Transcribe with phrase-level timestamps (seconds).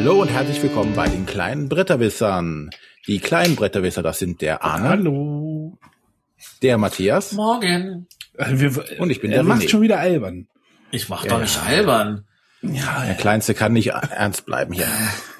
[0.00, 2.70] Hallo und herzlich willkommen bei den kleinen Bretterwissern.
[3.08, 4.90] Die kleinen Bretterwisser, das sind der Arne.
[4.90, 5.76] Hallo.
[6.62, 7.32] Der Matthias.
[7.32, 8.06] Morgen.
[8.36, 9.68] Also wir, Und ich bin er der macht René.
[9.68, 10.46] schon wieder albern.
[10.92, 11.62] Ich mach Ja, doch nicht ja.
[11.62, 12.24] albern.
[12.62, 14.86] Ja, Der Kleinste kann nicht ernst bleiben hier.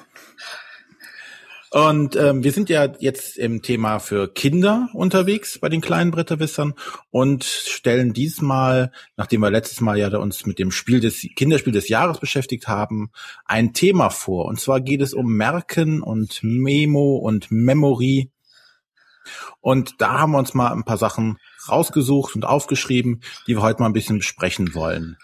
[1.71, 6.73] Und ähm, wir sind ja jetzt im Thema für Kinder unterwegs bei den kleinen Bretterwissern
[7.11, 11.87] und stellen diesmal, nachdem wir letztes Mal ja uns mit dem Spiel des Kinderspiel des
[11.87, 13.11] Jahres beschäftigt haben,
[13.45, 14.45] ein Thema vor.
[14.45, 18.31] Und zwar geht es um Merken und Memo und Memory.
[19.61, 23.81] Und da haben wir uns mal ein paar Sachen rausgesucht und aufgeschrieben, die wir heute
[23.81, 25.17] mal ein bisschen besprechen wollen.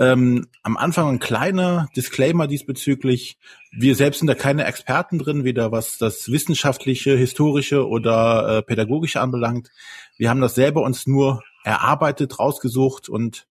[0.00, 3.38] Ähm, am Anfang ein kleiner Disclaimer diesbezüglich.
[3.70, 9.20] Wir selbst sind da keine Experten drin, weder was das wissenschaftliche, historische oder äh, pädagogische
[9.20, 9.70] anbelangt.
[10.16, 13.46] Wir haben das selber uns nur erarbeitet, rausgesucht und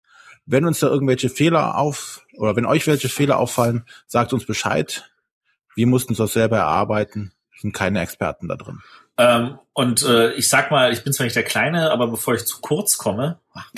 [0.48, 5.12] wenn uns da irgendwelche Fehler auf oder wenn euch welche Fehler auffallen, sagt uns Bescheid.
[5.76, 8.80] Wir mussten das selber erarbeiten, sind keine Experten da drin.
[9.20, 12.46] Ähm, und äh, ich sag mal, ich bin zwar nicht der Kleine, aber bevor ich
[12.46, 13.38] zu kurz komme,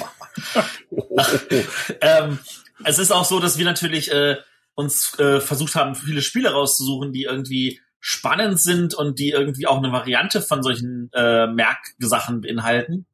[2.02, 2.38] ähm,
[2.84, 4.38] es ist auch so, dass wir natürlich äh,
[4.76, 9.78] uns äh, versucht haben, viele Spiele rauszusuchen, die irgendwie spannend sind und die irgendwie auch
[9.78, 13.08] eine Variante von solchen äh, Merksachen beinhalten.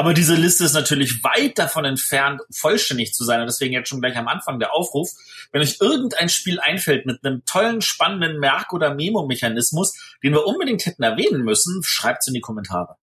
[0.00, 3.42] Aber diese Liste ist natürlich weit davon entfernt, vollständig zu sein.
[3.42, 5.10] Und deswegen jetzt schon gleich am Anfang der Aufruf.
[5.52, 10.86] Wenn euch irgendein Spiel einfällt mit einem tollen, spannenden Merk- oder Memo-Mechanismus, den wir unbedingt
[10.86, 12.96] hätten erwähnen müssen, schreibt's in die Kommentare.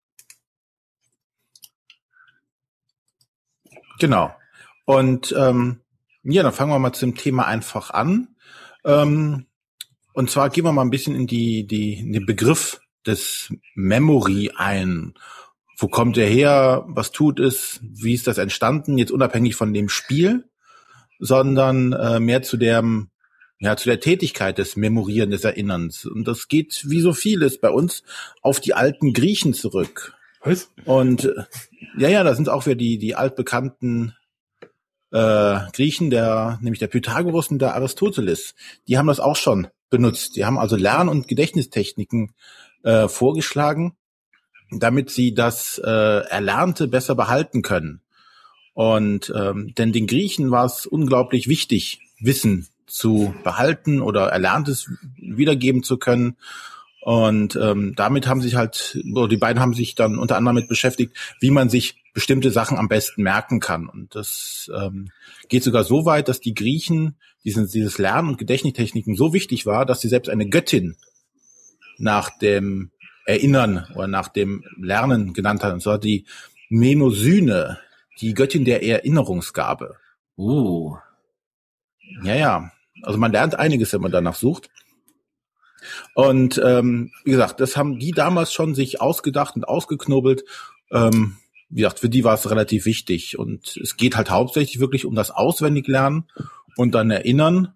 [3.99, 4.33] Genau.
[4.85, 5.81] Und ähm,
[6.23, 8.37] ja, dann fangen wir mal zum Thema einfach an.
[8.85, 9.47] Ähm,
[10.13, 14.53] und zwar gehen wir mal ein bisschen in die, die in den Begriff des Memory
[14.55, 15.13] ein.
[15.77, 16.85] Wo kommt er her?
[16.87, 17.79] Was tut es?
[17.81, 18.97] Wie ist das entstanden?
[18.97, 20.49] Jetzt unabhängig von dem Spiel,
[21.19, 23.09] sondern äh, mehr zu dem
[23.59, 26.05] ja, zu der Tätigkeit des Memorieren, des Erinnerns.
[26.05, 28.03] Und das geht, wie so vieles bei uns,
[28.41, 30.13] auf die alten Griechen zurück.
[30.41, 30.69] was?
[30.83, 31.43] Und äh,
[31.97, 34.13] ja, ja, da sind auch wieder die, die altbekannten
[35.11, 38.55] äh, Griechen, der, nämlich der Pythagoras und der Aristoteles.
[38.87, 40.35] Die haben das auch schon benutzt.
[40.35, 42.33] Die haben also Lern- und Gedächtnistechniken
[42.83, 43.95] äh, vorgeschlagen,
[44.79, 48.01] damit sie das äh, Erlernte besser behalten können.
[48.73, 55.83] Und ähm, denn den Griechen war es unglaublich wichtig, Wissen zu behalten oder Erlerntes wiedergeben
[55.83, 56.35] zu können.
[57.01, 61.15] Und ähm, damit haben sich halt, die beiden haben sich dann unter anderem mit beschäftigt,
[61.39, 63.87] wie man sich bestimmte Sachen am besten merken kann.
[63.87, 65.11] Und das ähm,
[65.47, 69.85] geht sogar so weit, dass die Griechen diesen, dieses Lernen und Gedächtnistechniken so wichtig war,
[69.85, 70.95] dass sie selbst eine Göttin
[71.97, 72.91] nach dem
[73.25, 75.73] Erinnern oder nach dem Lernen genannt haben.
[75.73, 76.25] Und zwar die
[76.69, 77.79] Mnemosyne,
[78.19, 79.97] die Göttin der Erinnerungsgabe.
[80.37, 80.95] Uh.
[82.23, 82.71] Ja, ja.
[83.01, 84.69] Also man lernt einiges, wenn man danach sucht.
[86.13, 90.43] Und ähm, wie gesagt, das haben die damals schon sich ausgedacht und ausgeknobelt.
[90.91, 91.37] Ähm,
[91.69, 93.37] wie gesagt, für die war es relativ wichtig.
[93.37, 96.25] Und es geht halt hauptsächlich wirklich um das Auswendiglernen
[96.75, 97.73] und dann Erinnern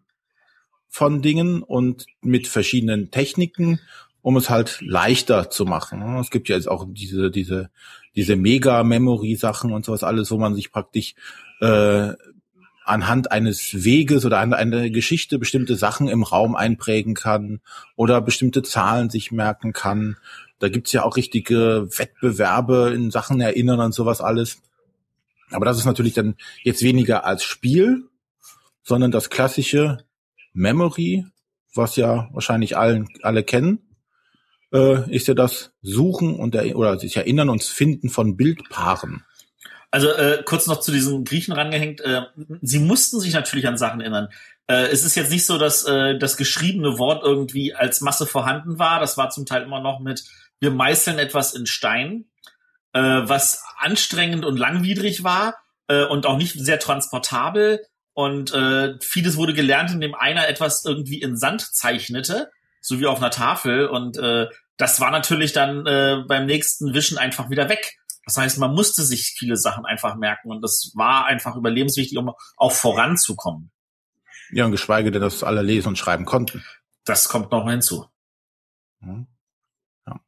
[0.87, 3.79] von Dingen und mit verschiedenen Techniken,
[4.21, 6.17] um es halt leichter zu machen.
[6.17, 7.69] Es gibt ja jetzt auch diese, diese,
[8.15, 11.15] diese Mega-Memory-Sachen und sowas alles, wo man sich praktisch
[11.61, 12.13] äh,
[12.83, 17.61] anhand eines Weges oder an einer Geschichte bestimmte Sachen im Raum einprägen kann
[17.95, 20.17] oder bestimmte Zahlen sich merken kann.
[20.57, 24.61] Da gibt's ja auch richtige Wettbewerbe in Sachen Erinnern und sowas alles.
[25.51, 28.09] Aber das ist natürlich dann jetzt weniger als Spiel,
[28.83, 29.99] sondern das klassische
[30.53, 31.25] Memory,
[31.75, 33.88] was ja wahrscheinlich allen, alle kennen,
[34.73, 39.25] äh, ist ja das Suchen und der, oder sich erinnern und Finden von Bildpaaren.
[39.91, 42.01] Also äh, kurz noch zu diesen Griechen rangehängt.
[42.01, 42.21] Äh,
[42.61, 44.29] sie mussten sich natürlich an Sachen erinnern.
[44.67, 48.77] Äh, es ist jetzt nicht so, dass äh, das geschriebene Wort irgendwie als Masse vorhanden
[48.77, 48.99] war.
[48.99, 50.25] Das war zum Teil immer noch mit,
[50.59, 52.25] wir meißeln etwas in Stein,
[52.93, 55.55] äh, was anstrengend und langwidrig war
[55.87, 57.83] äh, und auch nicht sehr transportabel.
[58.13, 62.51] Und äh, vieles wurde gelernt, indem einer etwas irgendwie in Sand zeichnete,
[62.81, 63.87] so wie auf einer Tafel.
[63.87, 64.47] Und äh,
[64.77, 67.97] das war natürlich dann äh, beim nächsten Wischen einfach wieder weg.
[68.25, 72.31] Das heißt, man musste sich viele Sachen einfach merken und das war einfach überlebenswichtig, um
[72.57, 73.71] auch voranzukommen.
[74.51, 76.63] Ja, und geschweige denn, dass alle lesen und schreiben konnten.
[77.05, 78.05] Das kommt noch hinzu.
[78.99, 79.27] Mhm.
[80.05, 80.19] Ja.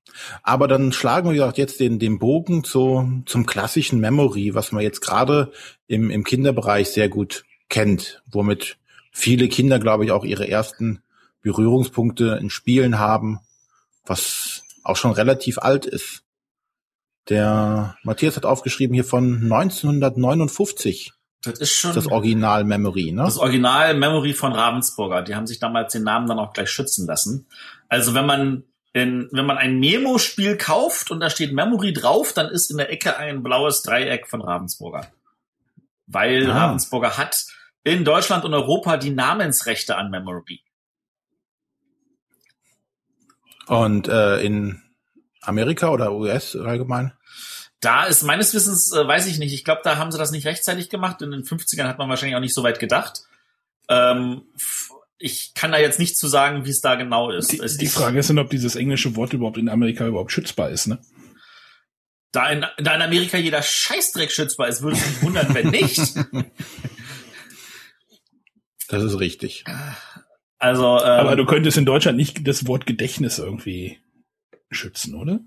[0.43, 4.71] Aber dann schlagen wir wie gesagt, jetzt den, den Bogen zu, zum klassischen Memory, was
[4.71, 5.51] man jetzt gerade
[5.87, 8.77] im, im Kinderbereich sehr gut kennt, womit
[9.11, 11.03] viele Kinder, glaube ich, auch ihre ersten
[11.41, 13.39] Berührungspunkte in Spielen haben,
[14.05, 16.23] was auch schon relativ alt ist.
[17.29, 21.13] Der Matthias hat aufgeschrieben hier von 1959.
[21.43, 23.23] Das ist schon Das Original Memory, ne?
[23.23, 25.23] das Original Memory von Ravensburger.
[25.23, 27.47] Die haben sich damals den Namen dann auch gleich schützen lassen.
[27.89, 28.63] Also wenn man
[28.93, 32.91] in, wenn man ein Memo-Spiel kauft und da steht Memory drauf, dann ist in der
[32.91, 35.07] Ecke ein blaues Dreieck von Ravensburger.
[36.07, 36.65] Weil Ah.
[36.65, 37.45] Ravensburger hat
[37.83, 40.61] in Deutschland und Europa die Namensrechte an Memory.
[43.67, 44.81] Und äh, in
[45.41, 47.13] Amerika oder US allgemein?
[47.79, 50.45] Da ist meines Wissens, äh, weiß ich nicht, ich glaube, da haben sie das nicht
[50.45, 51.21] rechtzeitig gemacht.
[51.21, 53.21] In den 50ern hat man wahrscheinlich auch nicht so weit gedacht.
[53.89, 54.43] Ähm,
[55.17, 57.51] ich kann da jetzt nicht zu sagen, wie es da genau ist.
[57.51, 60.31] Die, Es die ist- Frage ist dann, ob dieses englische Wort überhaupt in Amerika überhaupt
[60.31, 60.99] schützbar ist, ne?
[62.31, 65.99] Da in, da in Amerika jeder Scheißdreck schützbar ist, würde es mich wundern, wenn nicht.
[68.87, 69.63] Das ist richtig.
[70.61, 73.99] Also, ähm, Aber du könntest in Deutschland nicht das Wort Gedächtnis irgendwie
[74.69, 75.39] schützen, oder?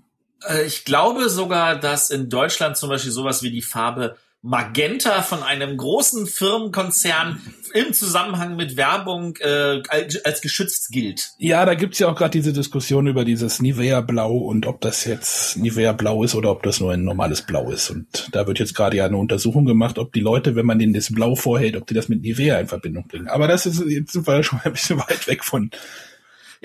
[0.47, 5.41] äh, ich glaube sogar, dass in Deutschland zum Beispiel sowas wie die Farbe Magenta von
[5.41, 7.41] einem großen Firmenkonzern
[7.73, 11.31] im Zusammenhang mit Werbung äh, als, geschützt gilt.
[11.39, 15.03] Ja, da gibt's ja auch gerade diese Diskussion über dieses Nivea Blau und ob das
[15.05, 17.89] jetzt Nivea Blau ist oder ob das nur ein normales Blau ist.
[17.89, 20.93] Und da wird jetzt gerade ja eine Untersuchung gemacht, ob die Leute, wenn man denen
[20.93, 23.27] das Blau vorhält, ob die das mit Nivea in Verbindung bringen.
[23.27, 25.71] Aber das ist, jetzt schon ein bisschen weit weg von.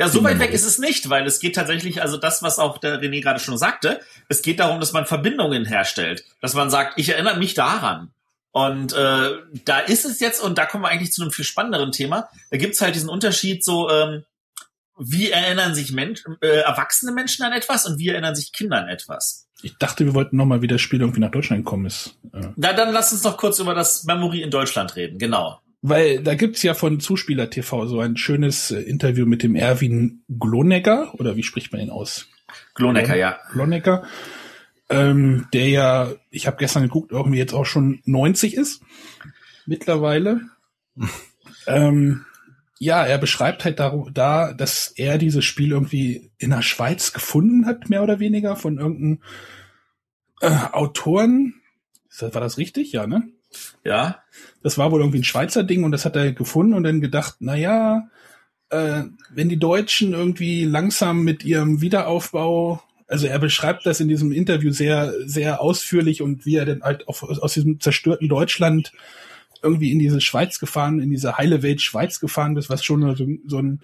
[0.00, 2.79] Ja, so weit weg ist es nicht, weil es geht tatsächlich, also das, was auch
[2.79, 4.00] der René gerade schon sagte,
[4.31, 8.11] es geht darum, dass man Verbindungen herstellt, dass man sagt, ich erinnere mich daran.
[8.50, 9.31] Und äh,
[9.67, 12.56] da ist es jetzt, und da kommen wir eigentlich zu einem viel spannenderen Thema, da
[12.56, 14.25] gibt's halt diesen Unterschied so, ähm,
[14.99, 18.88] wie erinnern sich Mensch, äh, erwachsene Menschen an etwas und wie erinnern sich Kinder an
[18.88, 19.49] etwas.
[19.61, 22.17] Ich dachte, wir wollten noch mal, wie das Spiel irgendwie nach Deutschland gekommen ist.
[22.32, 22.55] Ja.
[22.56, 25.61] Na, dann lass uns noch kurz über das Memory in Deutschland reden, genau.
[25.82, 30.23] Weil da gibt's ja von Zuspieler TV so ein schönes äh, Interview mit dem Erwin
[30.29, 32.29] Glonegger, oder wie spricht man ihn aus?
[32.75, 33.38] Glonecker, ja.
[33.53, 34.05] Glonecker,
[34.91, 38.82] ähm, der ja, ich habe gestern geguckt, irgendwie jetzt auch schon 90 ist
[39.65, 40.43] mittlerweile.
[41.67, 42.26] ähm,
[42.79, 47.67] ja, er beschreibt halt da, da, dass er dieses Spiel irgendwie in der Schweiz gefunden
[47.67, 49.23] hat, mehr oder weniger, von irgendeinem
[50.41, 51.55] äh, Autoren.
[52.19, 52.93] War das richtig?
[52.93, 53.29] Ja, ne?
[53.85, 54.23] Ja.
[54.62, 57.37] Das war wohl irgendwie ein Schweizer Ding und das hat er gefunden und dann gedacht,
[57.41, 58.08] na ja,
[58.70, 64.32] äh, wenn die Deutschen irgendwie langsam mit ihrem Wiederaufbau, also er beschreibt das in diesem
[64.32, 68.93] Interview sehr, sehr ausführlich und wie er dann halt auf, aus diesem zerstörten Deutschland
[69.62, 73.26] irgendwie in diese Schweiz gefahren, in diese heile Welt Schweiz gefahren ist, was schon so,
[73.47, 73.81] so ein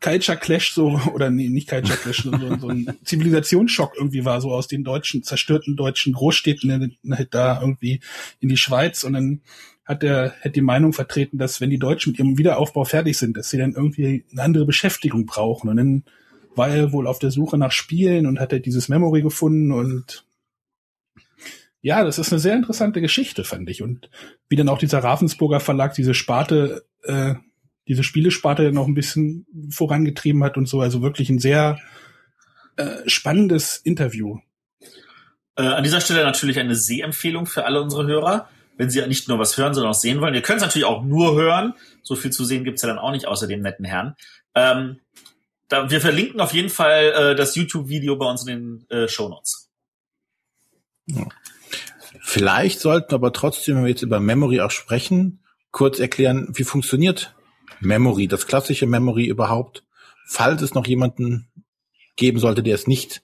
[0.00, 4.52] Culture Clash so, oder nee, nicht Culture Clash, so, so, ein Zivilisationsschock irgendwie war, so
[4.52, 8.00] aus den deutschen, zerstörten deutschen Großstädten halt da irgendwie
[8.40, 9.40] in die Schweiz und dann
[9.84, 13.36] hat er hat die Meinung vertreten, dass wenn die Deutschen mit ihrem Wiederaufbau fertig sind,
[13.36, 15.68] dass sie dann irgendwie eine andere Beschäftigung brauchen.
[15.68, 16.04] Und dann
[16.54, 20.24] war er wohl auf der Suche nach Spielen und hat er dieses Memory gefunden und
[21.82, 23.82] ja, das ist eine sehr interessante Geschichte, fand ich.
[23.82, 24.10] Und
[24.48, 27.34] wie dann auch dieser Ravensburger Verlag diese Sparte, äh,
[27.88, 30.80] diese Spielesparte dann auch ein bisschen vorangetrieben hat und so.
[30.80, 31.78] Also wirklich ein sehr
[32.76, 34.38] äh, spannendes Interview.
[35.56, 39.38] Äh, an dieser Stelle natürlich eine Sehempfehlung für alle unsere Hörer, wenn sie nicht nur
[39.38, 40.34] was hören, sondern auch sehen wollen.
[40.34, 41.74] Ihr könnt es natürlich auch nur hören.
[42.02, 44.14] So viel zu sehen gibt's ja dann auch nicht außer dem netten Herrn.
[44.54, 45.00] Ähm,
[45.68, 49.70] da, wir verlinken auf jeden Fall äh, das YouTube-Video bei uns in den äh, Shownotes.
[52.20, 56.64] Vielleicht sollten wir aber trotzdem, wenn wir jetzt über Memory auch sprechen, kurz erklären, wie
[56.64, 57.34] funktioniert
[57.80, 59.84] Memory, das klassische Memory überhaupt,
[60.26, 61.48] falls es noch jemanden
[62.16, 63.22] geben sollte, der es nicht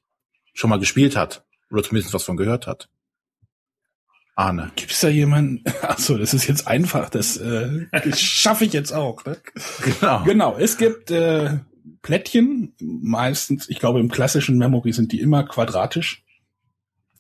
[0.55, 2.89] schon mal gespielt hat oder zumindest was von gehört hat.
[4.35, 4.71] Arne.
[4.77, 5.65] Gibt's da jemanden?
[5.83, 7.09] Achso, das ist jetzt einfach.
[7.09, 9.25] Das, äh, das schaffe ich jetzt auch.
[9.25, 9.39] Ne?
[9.83, 10.25] Genau.
[10.25, 11.59] Genau, es gibt äh,
[12.03, 16.23] Plättchen, meistens, ich glaube im klassischen Memory sind die immer quadratisch.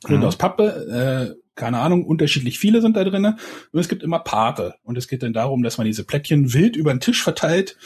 [0.06, 0.24] Sind Mhm.
[0.24, 3.36] aus Pappe, äh, keine Ahnung, unterschiedlich viele sind da drinne.
[3.72, 4.76] Und es gibt immer Paare.
[4.84, 7.76] Und es geht dann darum, dass man diese Plättchen wild über den Tisch verteilt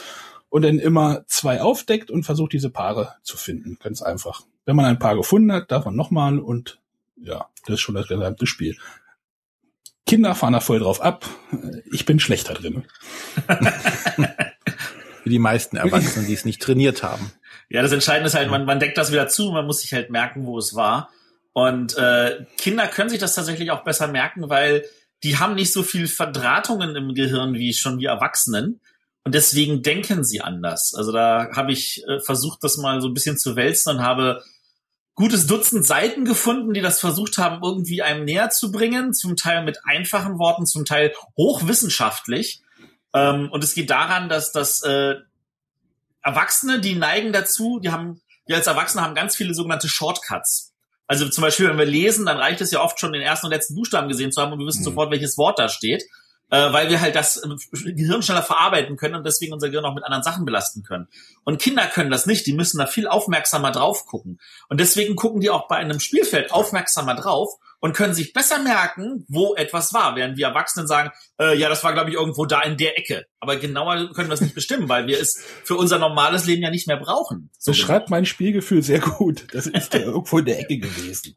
[0.49, 3.77] und dann immer zwei aufdeckt und versucht, diese Paare zu finden.
[3.81, 4.43] Ganz einfach.
[4.65, 6.79] Wenn man ein Paar gefunden hat, darf man nochmal und
[7.15, 8.77] ja, das ist schon das gesamte Spiel.
[10.05, 11.25] Kinder fahren da voll drauf ab.
[11.91, 12.83] Ich bin schlechter drin.
[15.23, 17.31] Wie die meisten Erwachsenen, die es nicht trainiert haben.
[17.69, 20.09] Ja, das Entscheidende ist halt, man, man deckt das wieder zu, man muss sich halt
[20.09, 21.09] merken, wo es war.
[21.53, 24.85] Und äh, Kinder können sich das tatsächlich auch besser merken, weil
[25.23, 28.79] die haben nicht so viel Verdrahtungen im Gehirn wie schon wie Erwachsenen.
[29.23, 30.95] Und deswegen denken sie anders.
[30.95, 34.43] Also da habe ich äh, versucht, das mal so ein bisschen zu wälzen und habe
[35.13, 39.13] gutes Dutzend Seiten gefunden, die das versucht haben, irgendwie einem näher zu bringen.
[39.13, 42.61] Zum Teil mit einfachen Worten, zum Teil hochwissenschaftlich.
[43.13, 45.15] Ähm, und es geht daran, dass das äh,
[46.23, 50.70] Erwachsene, die neigen dazu, die haben, wir als Erwachsene haben ganz viele sogenannte Shortcuts.
[51.11, 53.51] Also zum Beispiel, wenn wir lesen, dann reicht es ja oft schon den ersten und
[53.51, 54.85] letzten Buchstaben gesehen zu haben und wir wissen Mhm.
[54.85, 56.05] sofort, welches Wort da steht.
[56.51, 59.95] Äh, weil wir halt das äh, Gehirn schneller verarbeiten können und deswegen unser Gehirn auch
[59.95, 61.07] mit anderen Sachen belasten können.
[61.43, 64.39] Und Kinder können das nicht, die müssen da viel aufmerksamer drauf gucken.
[64.69, 69.25] Und deswegen gucken die auch bei einem Spielfeld aufmerksamer drauf und können sich besser merken,
[69.27, 72.61] wo etwas war, während wir Erwachsenen sagen, äh, ja, das war, glaube ich, irgendwo da
[72.61, 73.25] in der Ecke.
[73.39, 76.69] Aber genauer können wir es nicht bestimmen, weil wir es für unser normales Leben ja
[76.69, 77.49] nicht mehr brauchen.
[77.57, 79.47] So schreibt mein Spielgefühl sehr gut.
[79.53, 81.33] Das ist ja irgendwo in der Ecke gewesen.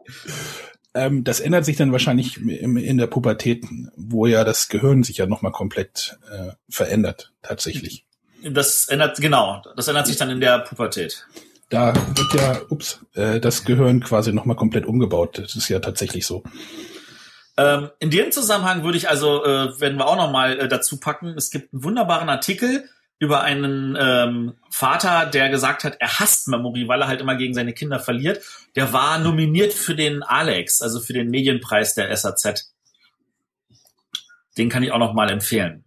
[0.95, 3.65] Ähm, das ändert sich dann wahrscheinlich in der Pubertät,
[3.97, 8.05] wo ja das Gehirn sich ja nochmal komplett äh, verändert, tatsächlich.
[8.43, 11.27] Das ändert, genau, das ändert sich dann in der Pubertät.
[11.69, 15.39] Da wird ja, ups, äh, das Gehirn quasi nochmal komplett umgebaut.
[15.39, 16.45] Das ist ja tatsächlich so.
[17.57, 21.35] Ähm, in dem Zusammenhang würde ich also, äh, werden wir auch nochmal äh, dazu packen,
[21.37, 26.88] es gibt einen wunderbaren Artikel über einen ähm, Vater, der gesagt hat, er hasst Memory,
[26.88, 28.42] weil er halt immer gegen seine Kinder verliert.
[28.76, 32.75] Der war nominiert für den Alex, also für den Medienpreis der SAZ.
[34.59, 35.85] Den kann ich auch noch mal empfehlen.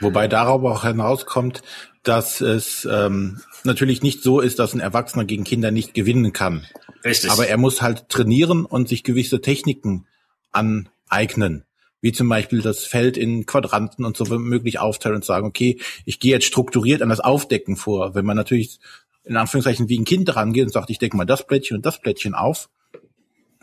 [0.00, 1.62] Wobei darauf auch hinauskommt,
[2.02, 6.66] dass es ähm, natürlich nicht so ist, dass ein Erwachsener gegen Kinder nicht gewinnen kann.
[7.04, 7.30] Richtig.
[7.30, 10.06] Aber er muss halt trainieren und sich gewisse Techniken
[10.52, 11.65] aneignen
[12.00, 16.20] wie zum Beispiel das Feld in Quadranten und so möglich aufteilen und sagen, okay, ich
[16.20, 18.14] gehe jetzt strukturiert an das Aufdecken vor.
[18.14, 18.78] Wenn man natürlich
[19.24, 22.00] in Anführungszeichen wie ein Kind rangeht und sagt, ich decke mal das Plättchen und das
[22.00, 22.68] Plättchen auf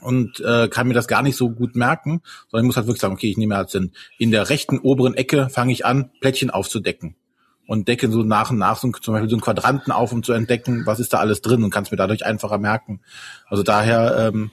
[0.02, 3.02] und äh, kann mir das gar nicht so gut merken, sondern ich muss halt wirklich
[3.02, 6.50] sagen, okay, ich nehme halt in, in der rechten oberen Ecke fange ich an, Plättchen
[6.50, 7.16] aufzudecken
[7.66, 10.34] und decke so nach und nach so, zum Beispiel so einen Quadranten auf, um zu
[10.34, 13.02] entdecken, was ist da alles drin und kann es mir dadurch einfacher merken.
[13.48, 14.52] Also daher, ähm,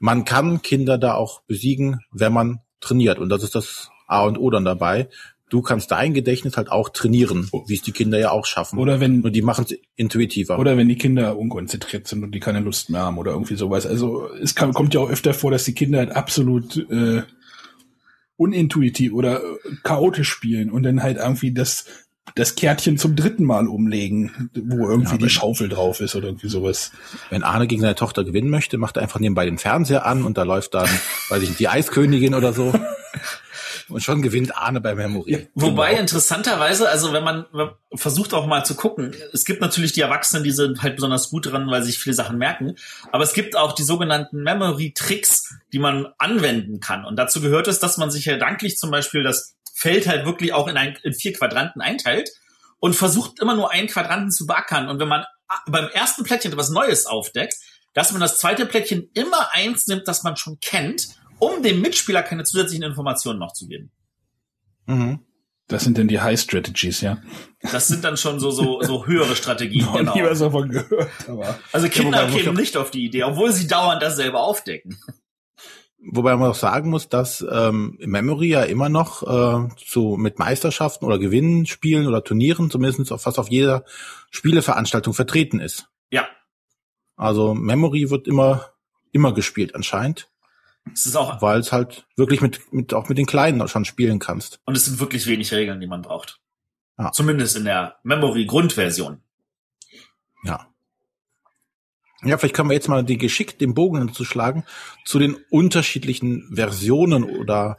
[0.00, 3.18] man kann Kinder da auch besiegen, wenn man trainiert.
[3.18, 5.08] Und das ist das A und O dann dabei.
[5.48, 8.78] Du kannst dein Gedächtnis halt auch trainieren, wie es die Kinder ja auch schaffen.
[8.78, 10.58] Oder wenn nur die machen es intuitiver.
[10.58, 13.86] Oder wenn die Kinder unkonzentriert sind und die keine Lust mehr haben oder irgendwie sowas.
[13.86, 17.22] Also es kann, kommt ja auch öfter vor, dass die Kinder halt absolut äh,
[18.36, 19.42] unintuitiv oder
[19.82, 21.84] chaotisch spielen und dann halt irgendwie das
[22.34, 26.48] das Kärtchen zum dritten Mal umlegen, wo irgendwie ja, die Schaufel drauf ist oder irgendwie
[26.48, 26.92] sowas.
[27.30, 30.38] Wenn Arne gegen seine Tochter gewinnen möchte, macht er einfach nebenbei den Fernseher an und
[30.38, 30.88] da läuft dann,
[31.28, 32.72] weiß ich nicht, die Eiskönigin oder so.
[33.88, 35.32] Und schon gewinnt Arne bei Memory.
[35.32, 36.02] Ja, wobei genau.
[36.02, 37.46] interessanterweise, also wenn man
[37.94, 41.46] versucht auch mal zu gucken, es gibt natürlich die Erwachsenen, die sind halt besonders gut
[41.46, 42.76] dran, weil sie sich viele Sachen merken.
[43.10, 47.04] Aber es gibt auch die sogenannten Memory-Tricks, die man anwenden kann.
[47.04, 50.52] Und dazu gehört es, dass man sich ja danklich zum Beispiel das Feld halt wirklich
[50.52, 52.30] auch in, ein, in vier Quadranten einteilt
[52.78, 54.88] und versucht immer nur einen Quadranten zu beackern.
[54.88, 55.24] Und wenn man
[55.66, 57.54] beim ersten Plättchen etwas Neues aufdeckt,
[57.94, 61.08] dass man das zweite Plättchen immer eins nimmt, das man schon kennt,
[61.42, 63.90] um dem Mitspieler keine zusätzlichen Informationen noch zu geben.
[64.86, 65.18] Mhm.
[65.66, 67.18] Das sind denn die High Strategies, ja?
[67.62, 69.84] Das sind dann schon so, so, so höhere Strategien.
[69.86, 70.14] Noch genau.
[70.14, 71.58] nie was davon gehört, aber.
[71.72, 74.98] Also Kinder ja, kämen nicht auf die Idee, obwohl sie dauernd dasselbe aufdecken.
[75.98, 81.04] Wobei man auch sagen muss, dass ähm, Memory ja immer noch äh, so mit Meisterschaften
[81.04, 83.84] oder Gewinnen, Spielen oder Turnieren zumindest auf fast auf jeder
[84.30, 85.88] Spieleveranstaltung vertreten ist.
[86.10, 86.26] Ja.
[87.16, 88.72] Also Memory wird immer
[89.12, 90.31] immer gespielt anscheinend.
[90.92, 94.18] Es ist auch, weil es halt wirklich mit mit auch mit den Kleinen schon spielen
[94.18, 94.60] kannst.
[94.64, 96.40] Und es sind wirklich wenig Regeln, die man braucht.
[96.98, 97.12] Ja.
[97.12, 99.22] Zumindest in der Memory Grundversion.
[100.44, 100.66] Ja.
[102.24, 104.64] Ja, vielleicht können wir jetzt mal die geschickt den Bogen zu schlagen
[105.04, 107.78] zu den unterschiedlichen Versionen oder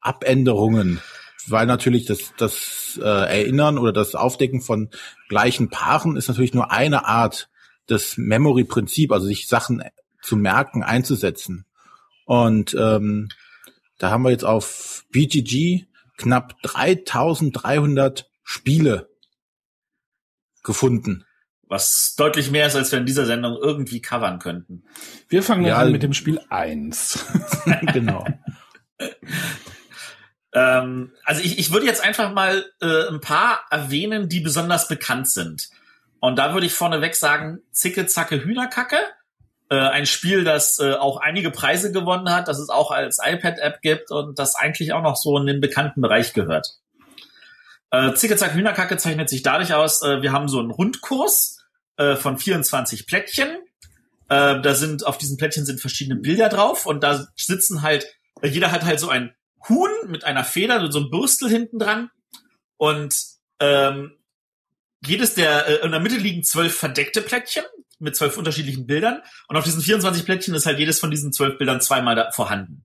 [0.00, 1.00] Abänderungen,
[1.48, 4.90] weil natürlich das, das äh, Erinnern oder das Aufdecken von
[5.28, 7.50] gleichen Paaren ist natürlich nur eine Art
[7.88, 9.82] des Memory-Prinzip, also sich Sachen
[10.22, 11.66] zu merken, einzusetzen.
[12.30, 13.28] Und ähm,
[13.98, 19.08] da haben wir jetzt auf BGG knapp 3300 Spiele
[20.62, 21.24] gefunden
[21.70, 24.82] was deutlich mehr ist, als wir in dieser Sendung irgendwie covern könnten.
[25.28, 27.24] Wir fangen ja, an mit dem Spiel eins.
[27.92, 28.26] genau.
[30.52, 35.28] ähm, also ich, ich würde jetzt einfach mal äh, ein paar erwähnen, die besonders bekannt
[35.28, 35.70] sind.
[36.18, 38.98] Und da würde ich vorneweg sagen, Zicke, Zacke, Hühnerkacke.
[39.70, 43.80] Äh, ein Spiel, das äh, auch einige Preise gewonnen hat, das es auch als iPad-App
[43.80, 46.78] gibt und das eigentlich auch noch so in den bekannten Bereich gehört.
[47.92, 51.60] Äh, Zicke, Zacke, Hühnerkacke zeichnet sich dadurch aus, äh, wir haben so einen Rundkurs,
[52.00, 53.48] äh, von 24 Plättchen.
[54.28, 58.06] Äh, da sind, auf diesen Plättchen sind verschiedene Bilder drauf und da sitzen halt,
[58.40, 59.34] äh, jeder hat halt so ein
[59.68, 62.10] Huhn mit einer Feder und so ein Bürstel hinten dran.
[62.78, 63.14] Und
[63.60, 64.16] ähm,
[65.04, 67.64] jedes der, äh, in der Mitte liegen zwölf verdeckte Plättchen
[68.00, 69.22] mit zwölf unterschiedlichen Bildern.
[69.48, 72.84] Und auf diesen 24 Plättchen ist halt jedes von diesen zwölf Bildern zweimal da vorhanden.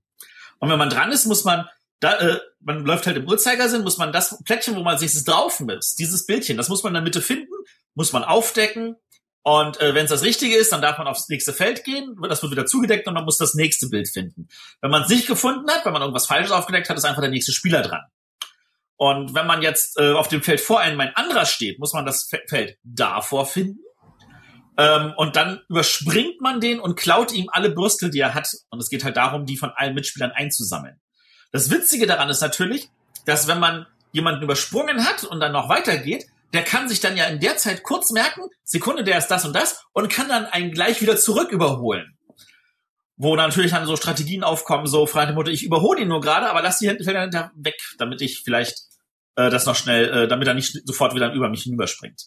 [0.60, 1.68] Und wenn man dran ist, muss man
[2.00, 5.60] da, äh, man läuft halt im Uhrzeigersinn, muss man das Plättchen, wo man sich drauf
[5.62, 7.54] ist, dieses Bildchen, das muss man in der Mitte finden,
[7.94, 8.98] muss man aufdecken
[9.48, 12.42] und äh, wenn es das Richtige ist, dann darf man aufs nächste Feld gehen, das
[12.42, 14.50] wird wieder zugedeckt und man muss das nächste Bild finden.
[14.82, 17.30] Wenn man es nicht gefunden hat, wenn man irgendwas Falsches aufgedeckt hat, ist einfach der
[17.30, 18.02] nächste Spieler dran.
[18.96, 22.08] Und wenn man jetzt äh, auf dem Feld vor einem ein anderer steht, muss man
[22.08, 23.85] das Feld davor finden.
[24.78, 28.50] Ähm, und dann überspringt man den und klaut ihm alle Bürstel, die er hat.
[28.70, 31.00] Und es geht halt darum, die von allen Mitspielern einzusammeln.
[31.52, 32.90] Das Witzige daran ist natürlich,
[33.26, 37.26] dass wenn man jemanden übersprungen hat und dann noch weitergeht, der kann sich dann ja
[37.26, 40.72] in der Zeit kurz merken, Sekunde, der ist das und das und kann dann einen
[40.72, 42.18] gleich wieder zurück überholen.
[43.18, 46.62] Wo natürlich dann so Strategien aufkommen, so freie Mutter, ich überhole ihn nur gerade, aber
[46.62, 48.78] lass die Felder hinter weg, damit ich vielleicht
[49.36, 52.22] äh, das noch schnell, äh, damit er nicht sofort wieder über mich hinüberspringt.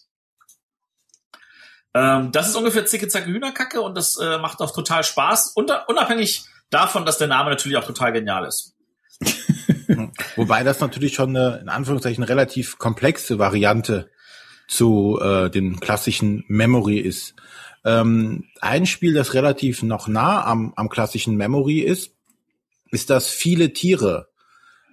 [1.95, 5.89] Ähm, das ist ungefähr zicke zacke Hühnerkacke und das äh, macht auch total Spaß, unter,
[5.89, 8.75] unabhängig davon, dass der Name natürlich auch total genial ist.
[10.37, 14.11] Wobei das natürlich schon eine, in Anführungszeichen, relativ komplexe Variante
[14.69, 17.35] zu äh, dem klassischen Memory ist.
[17.85, 22.13] Ähm, ein Spiel, das relativ noch nah am, am klassischen Memory ist,
[22.91, 24.29] ist das viele Tiere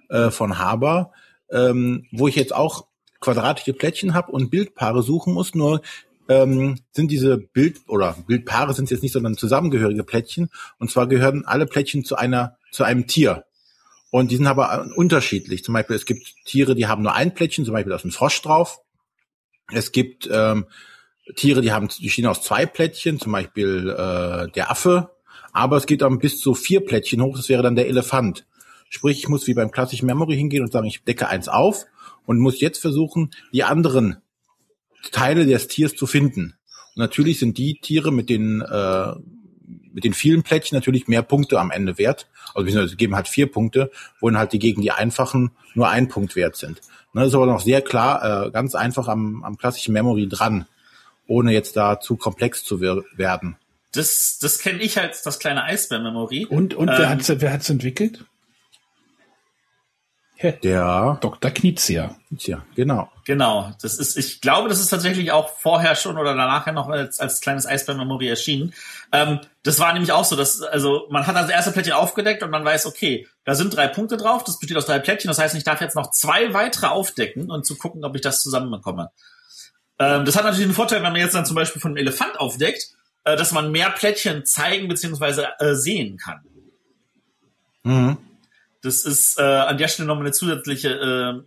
[0.08, 1.12] äh, von Haber,
[1.50, 2.86] ähm, wo ich jetzt auch
[3.20, 5.54] quadratische Plättchen habe und Bildpaare suchen muss.
[5.54, 5.82] Nur
[6.28, 10.50] ähm, sind diese Bild oder Bildpaare sind jetzt nicht, sondern zusammengehörige Plättchen.
[10.78, 13.44] Und zwar gehören alle Plättchen zu einer zu einem Tier.
[14.10, 15.64] Und die sind aber unterschiedlich.
[15.64, 18.12] Zum Beispiel, es gibt Tiere, die haben nur ein Plättchen, zum Beispiel da ist ein
[18.12, 18.78] Frosch drauf.
[19.72, 20.66] Es gibt ähm,
[21.34, 25.10] Tiere, die haben, die stehen aus zwei Plättchen, zum Beispiel äh, der Affe.
[25.52, 28.46] Aber es geht dann bis zu vier Plättchen hoch, das wäre dann der Elefant.
[28.88, 31.86] Sprich, ich muss wie beim klassischen Memory hingehen und sagen, ich decke eins auf
[32.24, 34.18] und muss jetzt versuchen, die anderen
[35.12, 36.56] Teile des Tiers zu finden.
[36.94, 39.12] Und natürlich sind die Tiere mit den äh,
[39.92, 42.26] mit den vielen Plättchen natürlich mehr Punkte am Ende wert.
[42.54, 46.36] Also sie geben halt vier Punkte, wohin halt die gegen die einfachen nur ein Punkt
[46.36, 46.82] wert sind.
[47.14, 50.66] Ne, das ist aber noch sehr klar, äh, ganz einfach am, am klassischen Memory dran,
[51.26, 53.56] ohne jetzt da zu komplex zu werden.
[53.92, 56.44] Das, das kenne ich als das kleine Eisbär-Memory.
[56.44, 58.26] Und, und ähm, wer hat's, wer hat's entwickelt?
[60.42, 61.50] Der Dr.
[61.50, 62.14] Knizia.
[62.28, 63.10] Knizia, genau.
[63.24, 63.72] Genau.
[63.80, 67.40] Das ist, ich glaube, das ist tatsächlich auch vorher schon oder danach noch als, als
[67.40, 68.74] kleines Eisbär-Memory erschienen.
[69.12, 72.50] Ähm, das war nämlich auch so, dass, also, man hat das erste Plättchen aufgedeckt und
[72.50, 75.54] man weiß, okay, da sind drei Punkte drauf, das besteht aus drei Plättchen, das heißt,
[75.54, 79.10] ich darf jetzt noch zwei weitere aufdecken und zu gucken, ob ich das zusammenbekomme.
[79.98, 82.38] Ähm, das hat natürlich den Vorteil, wenn man jetzt dann zum Beispiel von einem Elefant
[82.38, 82.90] aufdeckt,
[83.24, 85.46] äh, dass man mehr Plättchen zeigen bzw.
[85.58, 86.40] Äh, sehen kann.
[87.84, 88.18] Mhm.
[88.86, 91.42] Das ist äh, an der Stelle nochmal eine zusätzliche, äh,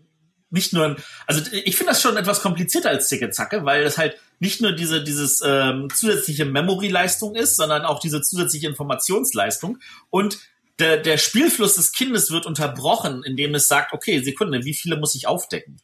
[0.52, 0.96] nicht nur,
[1.28, 5.04] also ich finde das schon etwas komplizierter als Zicke-Zacke, weil das halt nicht nur diese
[5.04, 9.78] dieses ähm, zusätzliche Memory-Leistung ist, sondern auch diese zusätzliche Informationsleistung
[10.10, 10.40] und
[10.80, 15.14] der, der Spielfluss des Kindes wird unterbrochen, indem es sagt, okay, Sekunde, wie viele muss
[15.14, 15.78] ich aufdecken?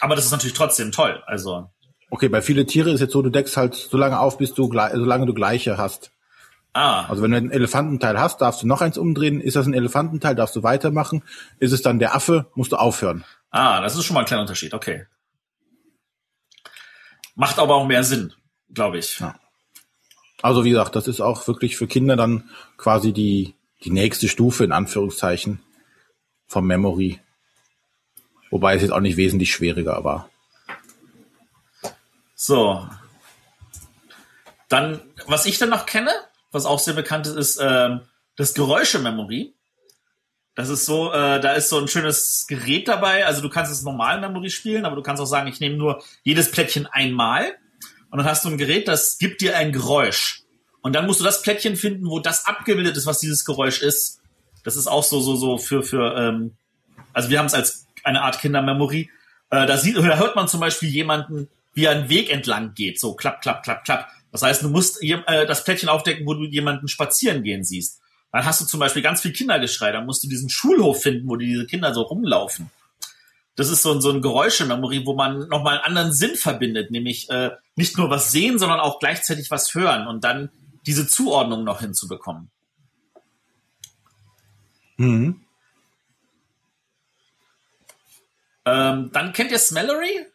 [0.00, 1.22] Aber das ist natürlich trotzdem toll.
[1.26, 1.68] Also
[2.10, 4.68] okay, bei viele Tiere ist jetzt so, du deckst halt so lange auf, bis du
[4.68, 6.11] solange du gleiche hast.
[6.72, 7.06] Ah.
[7.06, 9.40] Also wenn du einen Elefantenteil hast, darfst du noch eins umdrehen.
[9.40, 11.22] Ist das ein Elefantenteil, darfst du weitermachen.
[11.58, 13.24] Ist es dann der Affe, musst du aufhören.
[13.50, 14.72] Ah, das ist schon mal ein kleiner Unterschied.
[14.72, 15.06] Okay.
[17.34, 18.32] Macht aber auch mehr Sinn,
[18.72, 19.20] glaube ich.
[19.20, 19.34] Ja.
[20.40, 23.54] Also wie gesagt, das ist auch wirklich für Kinder dann quasi die,
[23.84, 25.60] die nächste Stufe in Anführungszeichen
[26.46, 27.20] vom Memory.
[28.50, 30.28] Wobei es jetzt auch nicht wesentlich schwieriger war.
[32.34, 32.86] So.
[34.68, 36.10] Dann, was ich dann noch kenne,
[36.52, 38.02] was auch sehr bekannt ist, ist ähm,
[38.36, 39.54] das Geräusche-Memory.
[40.54, 43.26] Das ist so, äh, da ist so ein schönes Gerät dabei.
[43.26, 46.02] Also du kannst es normal Memory spielen, aber du kannst auch sagen, ich nehme nur
[46.22, 47.56] jedes Plättchen einmal.
[48.10, 50.42] Und dann hast du ein Gerät, das gibt dir ein Geräusch.
[50.82, 54.20] Und dann musst du das Plättchen finden, wo das abgebildet ist, was dieses Geräusch ist.
[54.64, 56.56] Das ist auch so, so, so für, für, ähm,
[57.14, 59.10] also wir haben es als eine Art Kindermemory.
[59.50, 63.00] Äh, da, sieht, da hört man zum Beispiel jemanden, wie er einen Weg entlang geht.
[63.00, 64.08] So klapp, klapp, klapp, klapp.
[64.32, 68.00] Das heißt, du musst äh, das Plättchen aufdecken, wo du jemanden spazieren gehen siehst.
[68.32, 69.92] Dann hast du zum Beispiel ganz viel Kindergeschrei.
[69.92, 72.70] Dann musst du diesen Schulhof finden, wo diese Kinder so rumlaufen.
[73.56, 77.28] Das ist so ein, so ein Geräuschememory, wo man nochmal einen anderen Sinn verbindet, nämlich
[77.28, 80.50] äh, nicht nur was sehen, sondern auch gleichzeitig was hören und dann
[80.86, 82.50] diese Zuordnung noch hinzubekommen.
[84.96, 85.42] Mhm.
[88.64, 90.26] Ähm, dann kennt ihr Smellery?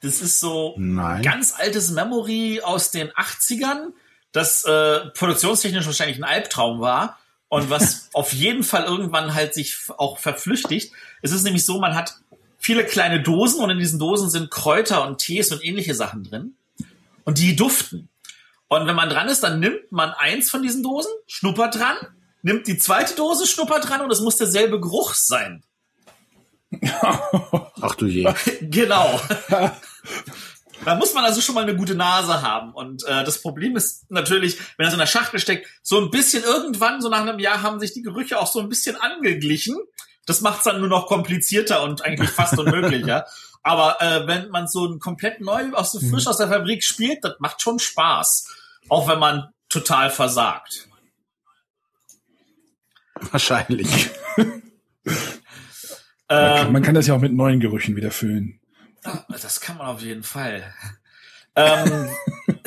[0.00, 1.22] Das ist so Nein.
[1.22, 3.92] ganz altes Memory aus den 80ern,
[4.32, 9.76] das äh, produktionstechnisch wahrscheinlich ein Albtraum war und was auf jeden Fall irgendwann halt sich
[9.96, 10.92] auch verflüchtigt.
[11.22, 12.14] Es ist nämlich so, man hat
[12.58, 16.54] viele kleine Dosen und in diesen Dosen sind Kräuter und Tees und ähnliche Sachen drin
[17.24, 18.08] und die duften.
[18.68, 21.96] Und wenn man dran ist, dann nimmt man eins von diesen Dosen, schnuppert dran,
[22.42, 25.62] nimmt die zweite Dose, schnuppert dran und es muss derselbe Geruch sein.
[27.80, 28.32] Ach du je.
[28.60, 29.20] genau.
[30.84, 32.72] Da muss man also schon mal eine gute Nase haben.
[32.72, 36.10] Und äh, das Problem ist natürlich, wenn er so in der Schachtel steckt, so ein
[36.10, 39.76] bisschen irgendwann, so nach einem Jahr, haben sich die Gerüche auch so ein bisschen angeglichen.
[40.24, 43.24] Das macht's dann nur noch komplizierter und eigentlich fast unmöglich, ja.
[43.62, 46.30] Aber äh, wenn man so ein komplett neu aus der frisch mhm.
[46.30, 48.46] aus der Fabrik spielt, das macht schon Spaß.
[48.88, 50.88] Auch wenn man total versagt.
[53.32, 54.10] Wahrscheinlich.
[56.28, 58.60] Ähm, man kann das ja auch mit neuen Gerüchen wieder füllen.
[59.28, 60.74] Das kann man auf jeden Fall.
[61.56, 62.08] ähm,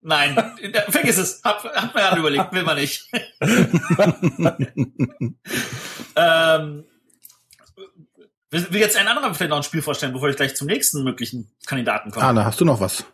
[0.00, 0.36] Nein,
[0.88, 1.42] vergiss es.
[1.44, 3.10] Hab, hab mir gerade überlegt, will man nicht.
[6.16, 6.84] ähm,
[8.50, 11.50] will jetzt ein anderer vielleicht noch ein Spiel vorstellen, bevor ich gleich zum nächsten möglichen
[11.66, 12.24] Kandidaten komme?
[12.24, 13.04] Anna, hast du noch was?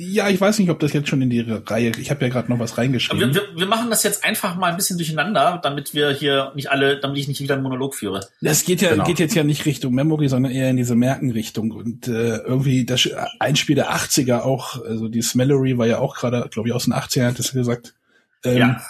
[0.00, 1.90] Ja, ich weiß nicht, ob das jetzt schon in die Reihe.
[1.98, 3.34] Ich habe ja gerade noch was reingeschrieben.
[3.34, 6.70] Wir, wir, wir, machen das jetzt einfach mal ein bisschen durcheinander, damit wir hier nicht
[6.70, 8.24] alle, damit ich nicht wieder einen Monolog führe.
[8.40, 9.02] Das geht ja genau.
[9.02, 13.08] geht jetzt ja nicht Richtung Memory, sondern eher in diese Merkenrichtung und äh, irgendwie das
[13.40, 16.84] ein Spiel der 80er auch, also die Smellery war ja auch gerade, glaube ich, aus
[16.84, 17.94] den 80ern hat das gesagt.
[18.44, 18.82] Ähm, ja.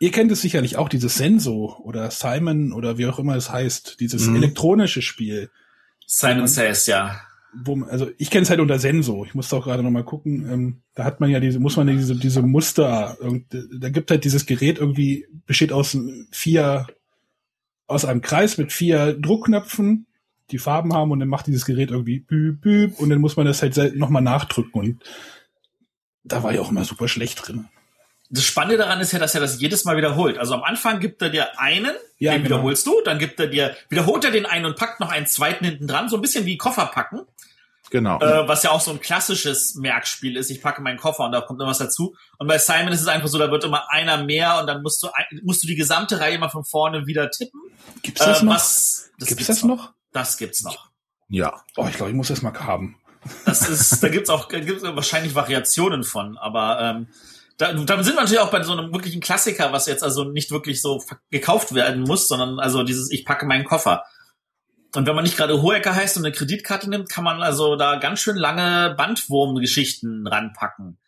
[0.00, 4.00] Ihr kennt es sicherlich auch, dieses Senso oder Simon oder wie auch immer es heißt,
[4.00, 4.36] dieses mhm.
[4.36, 5.48] elektronische Spiel.
[6.06, 7.22] Simon Says, ja
[7.56, 9.24] wo, also ich kenne es halt unter Senso.
[9.24, 10.50] Ich musste auch gerade noch mal gucken.
[10.50, 13.16] Ähm, da hat man ja diese, muss man ja diese, diese Muster.
[13.50, 15.96] Da gibt halt dieses Gerät irgendwie besteht aus
[16.30, 16.86] vier,
[17.86, 20.06] aus einem Kreis mit vier Druckknöpfen,
[20.50, 23.46] die Farben haben und dann macht dieses Gerät irgendwie büb, büb und dann muss man
[23.46, 25.04] das halt noch mal nachdrücken und
[26.24, 27.66] da war ich auch immer super schlecht drin.
[28.30, 30.38] Das Spannende daran ist ja, dass er das jedes Mal wiederholt.
[30.38, 32.56] Also am Anfang gibt er dir einen, ja, den genau.
[32.56, 35.64] wiederholst du, dann gibt er dir, wiederholt er den einen und packt noch einen zweiten
[35.64, 37.20] hinten dran, so ein bisschen wie Koffer packen.
[37.90, 38.18] Genau.
[38.18, 40.50] Äh, was ja auch so ein klassisches Merkspiel ist.
[40.50, 42.16] Ich packe meinen Koffer und da kommt irgendwas dazu.
[42.38, 45.00] Und bei Simon ist es einfach so, da wird immer einer mehr und dann musst
[45.02, 45.08] du,
[45.42, 47.60] musst du die gesamte Reihe mal von vorne wieder tippen.
[48.02, 48.54] Gibt's das äh, noch?
[48.54, 49.92] Was, das gibt's, gibt's das noch?
[50.12, 50.90] Das gibt's noch.
[51.28, 51.62] Ja.
[51.76, 52.96] Oh, ich glaube, ich muss das mal haben.
[53.44, 57.08] Das ist, da gibt's auch gibt's wahrscheinlich Variationen von, aber ähm,
[57.56, 60.50] da, da sind wir natürlich auch bei so einem wirklichen Klassiker, was jetzt also nicht
[60.50, 64.04] wirklich so gekauft werden muss, sondern also dieses Ich packe meinen Koffer.
[64.94, 67.96] Und wenn man nicht gerade Hohecker heißt und eine Kreditkarte nimmt, kann man also da
[67.96, 70.98] ganz schön lange Bandwurmgeschichten ranpacken.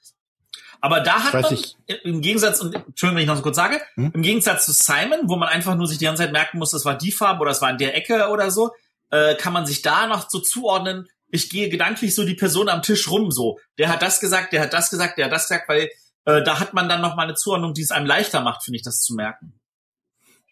[0.81, 1.77] Aber da hat man ich.
[2.05, 4.13] im Gegensatz, und Entschuldigung, wenn ich noch so kurz sage, hm?
[4.15, 6.85] im Gegensatz zu Simon, wo man einfach nur sich die ganze Zeit merken muss, das
[6.85, 8.73] war die Farbe oder das war in der Ecke oder so,
[9.11, 12.83] äh, kann man sich da noch so zuordnen, ich gehe gedanklich so die Person am
[12.83, 13.59] Tisch rum, so.
[13.79, 15.91] Der hat das gesagt, der hat das gesagt, der hat das gesagt, weil
[16.27, 18.77] äh, da hat man dann noch mal eine Zuordnung, die es einem leichter macht, finde
[18.77, 19.55] ich, das zu merken.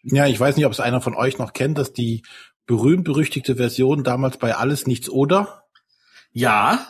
[0.03, 2.23] Ja, ich weiß nicht, ob es einer von euch noch kennt, dass die
[2.65, 5.63] berühmt-berüchtigte Version damals bei Alles Nichts oder?
[6.31, 6.87] Ja.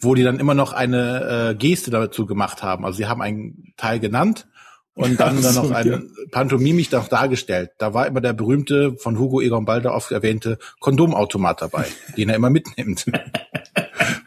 [0.00, 2.84] Wo die dann immer noch eine äh, Geste dazu gemacht haben.
[2.84, 4.46] Also sie haben einen Teil genannt
[4.94, 6.00] und dann, dann noch ein ja.
[6.30, 7.70] Pantomimik noch dargestellt.
[7.78, 12.36] Da war immer der berühmte von Hugo Egon Balder oft erwähnte Kondomautomat dabei, den er
[12.36, 13.06] immer mitnimmt.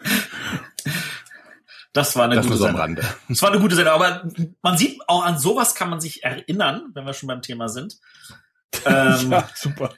[1.94, 2.80] Das war eine das gute Sendung.
[2.80, 3.04] Rande.
[3.28, 3.94] Das war eine gute Sendung.
[3.94, 4.30] Aber
[4.62, 7.98] man sieht, auch an sowas kann man sich erinnern, wenn wir schon beim Thema sind.
[8.86, 9.94] Ähm, ja, super.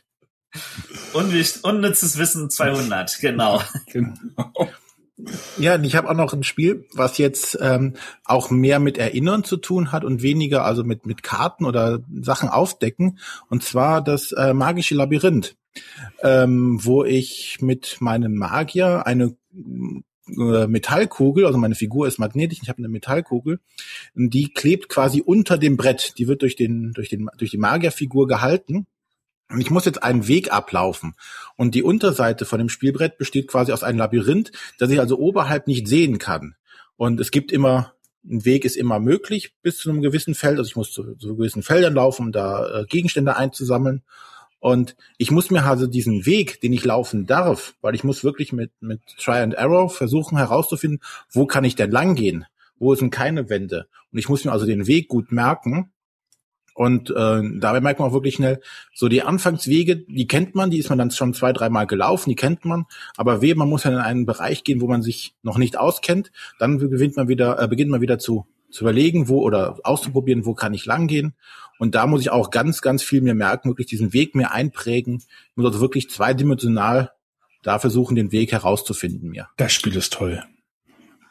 [1.14, 3.62] unnützes Wissen 200, genau.
[3.86, 4.72] genau.
[5.58, 7.94] Ja, und ich habe auch noch ein Spiel, was jetzt ähm,
[8.26, 12.50] auch mehr mit Erinnern zu tun hat und weniger also mit mit Karten oder Sachen
[12.50, 13.20] aufdecken.
[13.48, 15.56] Und zwar das äh, magische Labyrinth,
[16.24, 19.38] ähm, wo ich mit meinem Magier eine
[20.28, 23.60] äh, Metallkugel, also meine Figur ist magnetisch, ich habe eine Metallkugel,
[24.16, 26.14] die klebt quasi unter dem Brett.
[26.18, 28.88] Die wird durch den durch den durch die Magierfigur gehalten
[29.50, 31.16] und ich muss jetzt einen Weg ablaufen.
[31.58, 35.68] Und die Unterseite von dem Spielbrett besteht quasi aus einem Labyrinth, das ich also oberhalb
[35.68, 36.56] nicht sehen kann.
[36.96, 37.94] Und es gibt immer,
[38.26, 40.58] ein Weg ist immer möglich bis zu einem gewissen Feld.
[40.58, 44.04] Also ich muss zu, zu gewissen Feldern laufen, um da äh, Gegenstände einzusammeln.
[44.64, 48.54] Und ich muss mir also diesen Weg, den ich laufen darf, weil ich muss wirklich
[48.54, 52.46] mit, mit Try and Error versuchen herauszufinden, wo kann ich denn langgehen?
[52.80, 53.88] Wo sind keine Wände?
[54.14, 55.92] Und ich muss mir also den Weg gut merken
[56.76, 58.62] und äh, dabei merkt man auch wirklich schnell,
[58.94, 62.38] so die Anfangswege, die kennt man, die ist man dann schon zwei, dreimal gelaufen, die
[62.38, 62.86] kennt man.
[63.18, 66.32] Aber wehe, man muss ja in einen Bereich gehen, wo man sich noch nicht auskennt,
[66.58, 70.54] dann gewinnt man wieder, äh, beginnt man wieder zu, zu überlegen, wo oder auszuprobieren, wo
[70.54, 71.34] kann ich langgehen.
[71.80, 75.18] Und da muss ich auch ganz, ganz viel mir merken, wirklich diesen Weg mir einprägen.
[75.18, 77.12] Ich muss also wirklich zweidimensional
[77.64, 79.50] da versuchen, den Weg herauszufinden mir.
[79.58, 80.44] Das Spiel ist toll.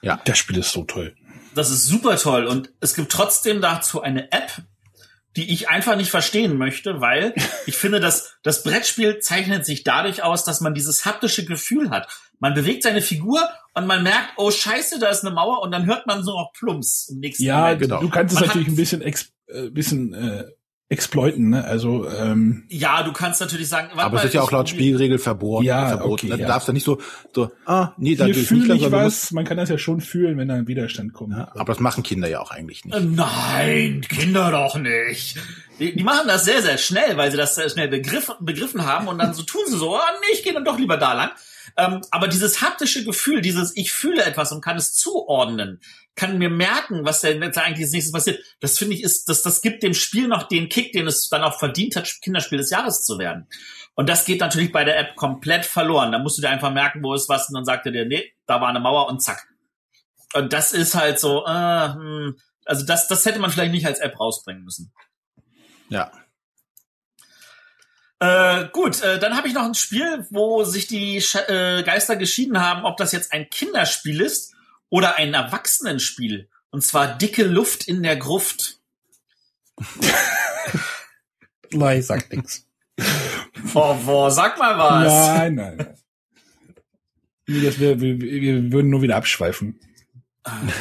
[0.02, 0.20] Ja.
[0.24, 1.14] Das Spiel ist so toll.
[1.54, 2.46] Das ist super toll.
[2.46, 4.62] Und es gibt trotzdem dazu eine App,
[5.36, 7.34] die ich einfach nicht verstehen möchte, weil
[7.66, 12.08] ich finde, dass das Brettspiel zeichnet sich dadurch aus, dass man dieses haptische Gefühl hat.
[12.38, 15.86] Man bewegt seine Figur und man merkt, oh Scheiße, da ist eine Mauer und dann
[15.86, 17.80] hört man so noch Plumps im nächsten Ja, Moment.
[17.82, 18.00] genau.
[18.00, 20.44] Du kannst es man natürlich ein bisschen, ex äh, bisschen äh,
[20.92, 21.64] exploiten, ne?
[21.64, 25.64] Also ähm, ja, du kannst natürlich sagen, aber es ist ja auch laut Spielregel verboten.
[25.64, 26.26] Ja, verboten.
[26.26, 26.46] okay, du ja.
[26.46, 27.00] darfst ja nicht so,
[27.34, 29.32] so ah, nee, da hier gehe ich fühle ich du was.
[29.32, 31.30] Man kann das ja schon fühlen, wenn da ein Widerstand kommt.
[31.34, 32.94] musst, aber das machen Kinder ja auch eigentlich nicht.
[32.94, 35.38] Äh, Nein, Kinder doch nicht.
[35.78, 39.08] Die, die machen das sehr, sehr schnell, weil sie das sehr schnell begriff, begriffen haben
[39.08, 41.30] und dann so tun sie so, ah, nee, ich gehe dann doch lieber da lang.
[41.78, 45.80] Ähm, aber dieses haptische Gefühl, dieses ich fühle etwas und kann es zuordnen,
[46.14, 48.44] kann mir merken, was denn jetzt eigentlich als nächstes passiert.
[48.60, 51.42] Das finde ich ist, das, das gibt dem Spiel noch den Kick, den es dann
[51.42, 53.48] auch verdient hat, Kinderspiel des Jahres zu werden.
[53.94, 56.12] Und das geht natürlich bei der App komplett verloren.
[56.12, 58.32] Da musst du dir einfach merken, wo ist was, und dann sagt er dir, nee,
[58.46, 59.46] da war eine Mauer und zack.
[60.34, 63.98] Und das ist halt so, äh, hm, also das, das hätte man vielleicht nicht als
[63.98, 64.92] App rausbringen müssen.
[65.88, 66.10] Ja.
[68.18, 72.16] Äh, gut, äh, dann habe ich noch ein Spiel, wo sich die Sch äh, Geister
[72.16, 74.51] geschieden haben, ob das jetzt ein Kinderspiel ist
[74.92, 76.50] oder ein Erwachsenenspiel.
[76.68, 78.78] Und zwar dicke Luft in der Gruft.
[81.70, 82.66] Nein, ich sag nix.
[83.72, 85.12] Oh, boah, sag mal was.
[85.28, 87.64] Nein, nein, nein.
[87.64, 89.80] Das wär, wir, wir würden nur wieder abschweifen.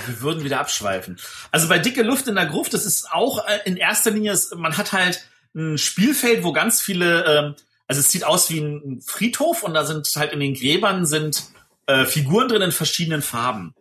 [0.08, 1.18] Wir würden wieder abschweifen.
[1.52, 4.76] Also bei dicke Luft in der Gruft, das ist auch äh, in erster Linie, man
[4.76, 7.56] hat halt ein Spielfeld, wo ganz viele, ähm,
[7.88, 11.46] also es sieht aus wie ein Friedhof und da sind halt in den Gräbern sind
[11.88, 13.74] äh, Figuren drin in verschiedenen Farben.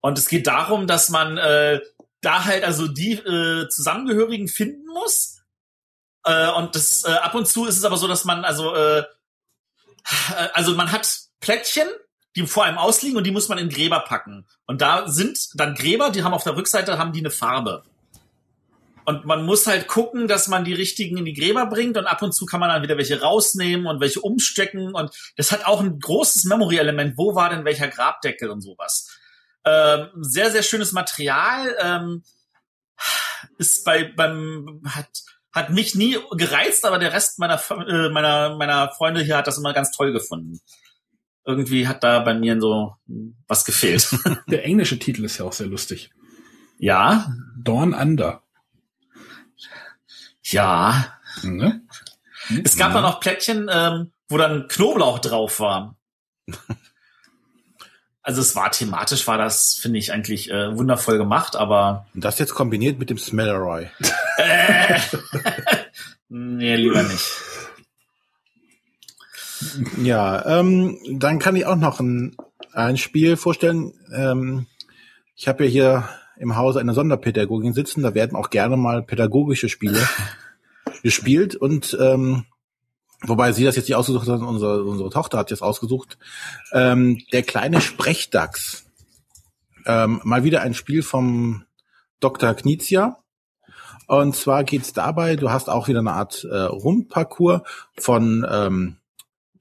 [0.00, 1.80] Und es geht darum, dass man äh,
[2.20, 5.42] da halt also die äh, Zusammengehörigen finden muss.
[6.24, 9.04] Äh, und das äh, ab und zu ist es aber so, dass man also äh,
[10.54, 11.08] also man hat
[11.40, 11.88] Plättchen,
[12.36, 14.46] die vor einem ausliegen und die muss man in Gräber packen.
[14.66, 17.82] Und da sind dann Gräber, die haben auf der Rückseite haben die eine Farbe.
[19.04, 22.22] Und man muss halt gucken, dass man die richtigen in die Gräber bringt und ab
[22.22, 25.80] und zu kann man dann wieder welche rausnehmen und welche umstecken und das hat auch
[25.80, 27.16] ein großes Memory-Element.
[27.16, 29.08] Wo war denn welcher Grabdeckel und sowas?
[29.64, 31.76] Ähm, sehr, sehr schönes Material.
[31.80, 32.22] Ähm,
[33.58, 35.08] ist bei, beim, hat,
[35.52, 39.58] hat mich nie gereizt, aber der Rest meiner, äh, meiner, meiner Freunde hier hat das
[39.58, 40.60] immer ganz toll gefunden.
[41.44, 42.94] Irgendwie hat da bei mir so
[43.48, 44.14] was gefehlt.
[44.48, 46.10] Der englische Titel ist ja auch sehr lustig.
[46.78, 48.42] ja, Dawn Under.
[50.42, 51.18] ja.
[51.42, 51.82] Ne?
[52.64, 55.96] Es gab da noch Plättchen, ähm, wo dann Knoblauch drauf war.
[58.30, 62.38] Also es war thematisch, war das, finde ich, eigentlich äh, wundervoll gemacht, aber Und das
[62.38, 63.88] jetzt kombiniert mit dem Smelleroy.
[66.28, 67.26] nee, lieber nicht.
[70.00, 72.36] Ja, ähm, dann kann ich auch noch ein,
[72.72, 73.94] ein Spiel vorstellen.
[74.14, 74.66] Ähm,
[75.34, 79.68] ich habe ja hier im Hause eine Sonderpädagogin sitzen, da werden auch gerne mal pädagogische
[79.68, 80.08] Spiele
[81.02, 82.44] gespielt und ähm,
[83.22, 86.18] wobei sie das jetzt nicht ausgesucht hat, unsere, unsere Tochter hat jetzt ausgesucht.
[86.72, 88.86] Ähm, der kleine Sprechdachs.
[89.86, 91.64] Ähm, mal wieder ein Spiel vom
[92.20, 92.54] Dr.
[92.54, 93.18] Knizia.
[94.06, 97.62] Und zwar geht's dabei, du hast auch wieder eine Art äh, Rundparcours
[97.96, 98.96] von ähm,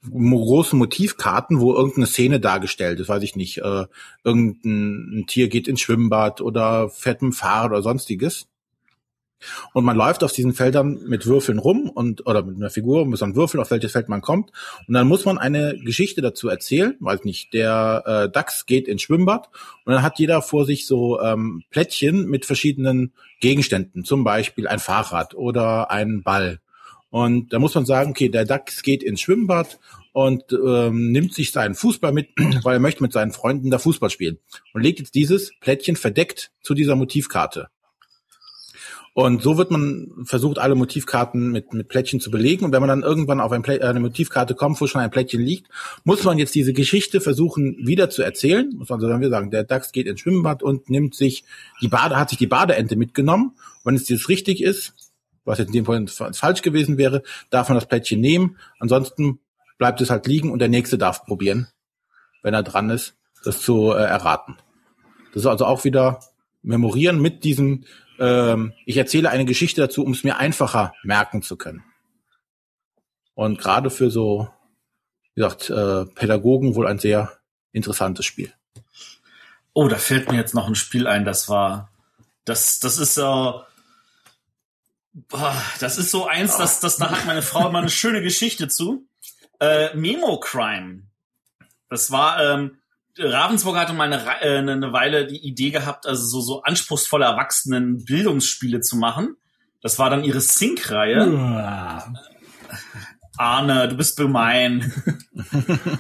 [0.10, 3.86] großen Motivkarten, wo irgendeine Szene dargestellt ist, weiß ich nicht, äh,
[4.24, 8.48] irgendein ein Tier geht ins Schwimmbad oder fährt mit dem Fahrrad oder sonstiges.
[9.74, 13.18] Und man läuft auf diesen Feldern mit Würfeln rum und oder mit einer Figur mit
[13.18, 14.52] so einem Würfel, auf welches Feld man kommt.
[14.88, 16.96] Und dann muss man eine Geschichte dazu erzählen.
[17.00, 19.50] Weiß nicht, der äh, Dachs geht ins Schwimmbad
[19.86, 24.80] und dann hat jeder vor sich so ähm, Plättchen mit verschiedenen Gegenständen, zum Beispiel ein
[24.80, 26.60] Fahrrad oder ein Ball.
[27.10, 29.80] Und da muss man sagen, okay, der Dachs geht ins Schwimmbad
[30.12, 32.30] und ähm, nimmt sich seinen Fußball mit,
[32.64, 34.38] weil er möchte mit seinen Freunden da Fußball spielen.
[34.74, 37.70] Und legt jetzt dieses Plättchen verdeckt zu dieser Motivkarte.
[39.14, 42.66] Und so wird man versucht, alle Motivkarten mit, mit Plättchen zu belegen.
[42.66, 45.68] Und wenn man dann irgendwann auf ein eine Motivkarte kommt, wo schon ein Plättchen liegt,
[46.04, 48.72] muss man jetzt diese Geschichte versuchen, wieder zu erzählen.
[48.76, 51.44] Muss man so dann wieder sagen, der Dachs geht ins Schwimmbad und nimmt sich
[51.82, 53.54] die Bade, hat sich die Badeente mitgenommen.
[53.84, 54.94] Wenn es jetzt richtig ist,
[55.46, 58.58] was jetzt in dem Fall falsch gewesen wäre, darf man das Plättchen nehmen.
[58.80, 59.40] Ansonsten
[59.78, 61.68] bleibt es halt liegen und der nächste darf probieren,
[62.44, 64.58] wenn er dran ist, das zu äh, erraten.
[65.34, 66.20] Das ist also auch wieder
[66.62, 67.86] memorieren mit diesem,
[68.20, 71.84] ähm, ich erzähle eine Geschichte dazu, um es mir einfacher merken zu können.
[73.34, 74.50] Und gerade für so,
[75.34, 77.40] wie gesagt, äh, Pädagogen wohl ein sehr
[77.72, 78.54] interessantes Spiel.
[79.74, 81.90] Oh, da fällt mir jetzt noch ein Spiel ein, das war,
[82.44, 83.64] das, das ist so,
[85.14, 88.68] boah, das ist so eins, das, das, da hat meine Frau immer eine schöne Geschichte
[88.68, 89.08] zu.
[89.60, 91.04] Äh, Memo Crime.
[91.90, 92.79] Das war, ähm,
[93.20, 98.04] Ravensburg hatte mal eine, äh, eine Weile die Idee gehabt, also so, so anspruchsvolle Erwachsenen
[98.06, 99.36] Bildungsspiele zu machen.
[99.82, 101.24] Das war dann ihre Sync-Reihe.
[103.38, 104.94] Arne, du bist gemein.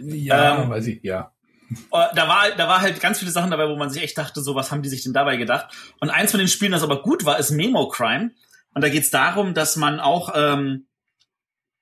[0.00, 1.32] Ja, Ähm, weiß ich, ja.
[1.70, 4.40] Äh, da war, da war halt ganz viele Sachen dabei, wo man sich echt dachte,
[4.40, 5.74] so was haben die sich denn dabei gedacht?
[6.00, 8.30] Und eins von den Spielen, das aber gut war, ist Memo Crime.
[8.74, 10.86] Und da geht's darum, dass man auch ähm,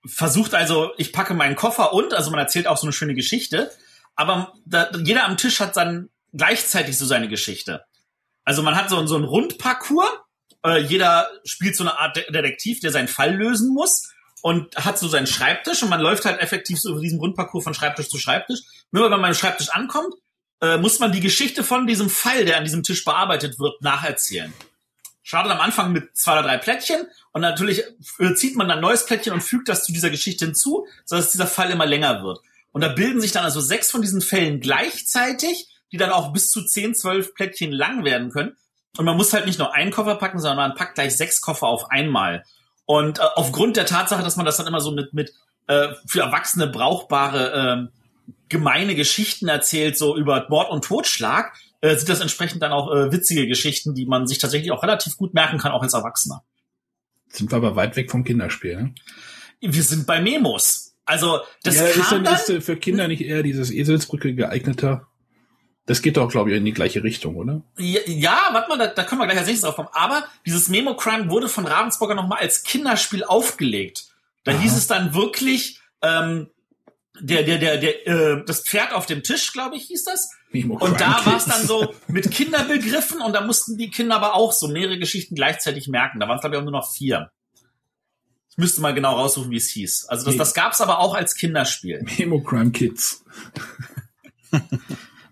[0.05, 3.71] versucht, also ich packe meinen Koffer und, also man erzählt auch so eine schöne Geschichte,
[4.15, 7.85] aber da, jeder am Tisch hat dann gleichzeitig so seine Geschichte.
[8.45, 10.09] Also man hat so, so einen Rundparcours,
[10.65, 15.09] äh, jeder spielt so eine Art Detektiv, der seinen Fall lösen muss und hat so
[15.09, 18.61] seinen Schreibtisch und man läuft halt effektiv so über diesen Rundparcours von Schreibtisch zu Schreibtisch.
[18.91, 20.15] Nur wenn man beim Schreibtisch ankommt,
[20.61, 24.53] äh, muss man die Geschichte von diesem Fall, der an diesem Tisch bearbeitet wird, nacherzählen.
[25.23, 27.85] Startet am Anfang mit zwei oder drei Plättchen und natürlich
[28.19, 31.31] äh, zieht man dann ein neues Plättchen und fügt das zu dieser Geschichte hinzu, sodass
[31.31, 32.41] dieser Fall immer länger wird.
[32.73, 36.51] Und da bilden sich dann also sechs von diesen Fällen gleichzeitig, die dann auch bis
[36.51, 38.57] zu zehn, zwölf Plättchen lang werden können.
[38.97, 41.67] Und man muss halt nicht nur einen Koffer packen, sondern man packt gleich sechs Koffer
[41.67, 42.45] auf einmal.
[42.85, 45.33] Und äh, aufgrund der Tatsache, dass man das dann immer so mit, mit
[45.67, 52.09] äh, für Erwachsene brauchbare äh, gemeine Geschichten erzählt, so über Mord und Totschlag, äh, sind
[52.09, 55.59] das entsprechend dann auch äh, witzige Geschichten, die man sich tatsächlich auch relativ gut merken
[55.59, 56.43] kann, auch als Erwachsener.
[57.29, 58.95] Sind wir aber weit weg vom Kinderspiel, ne?
[59.61, 60.92] Wir sind bei Memos.
[61.05, 65.09] Also das ja, ist, denn, dann, ist für Kinder nicht eher dieses Eselsbrücke geeigneter?
[65.87, 67.63] Das geht doch, glaube ich, in die gleiche Richtung, oder?
[67.77, 69.89] Ja, ja warte mal, da, da können wir gleich als nächstes drauf kommen.
[69.93, 74.07] Aber dieses Memo Crime wurde von Ravensburger nochmal als Kinderspiel aufgelegt.
[74.45, 74.61] Da Aha.
[74.61, 76.51] hieß es dann wirklich, ähm,
[77.21, 80.31] der, der, der, der, äh, das Pferd auf dem Tisch, glaube ich, hieß das.
[80.53, 84.35] Memo Und da war es dann so mit Kinderbegriffen und da mussten die Kinder aber
[84.35, 86.21] auch so mehrere Geschichten gleichzeitig merken.
[86.21, 87.31] Da waren es, glaube ich, auch nur noch vier.
[88.53, 90.07] Ich müsste mal genau raussuchen, wie es hieß.
[90.09, 92.05] Also das, das gab es aber auch als Kinderspiel.
[92.19, 93.25] Memo Crime Kids.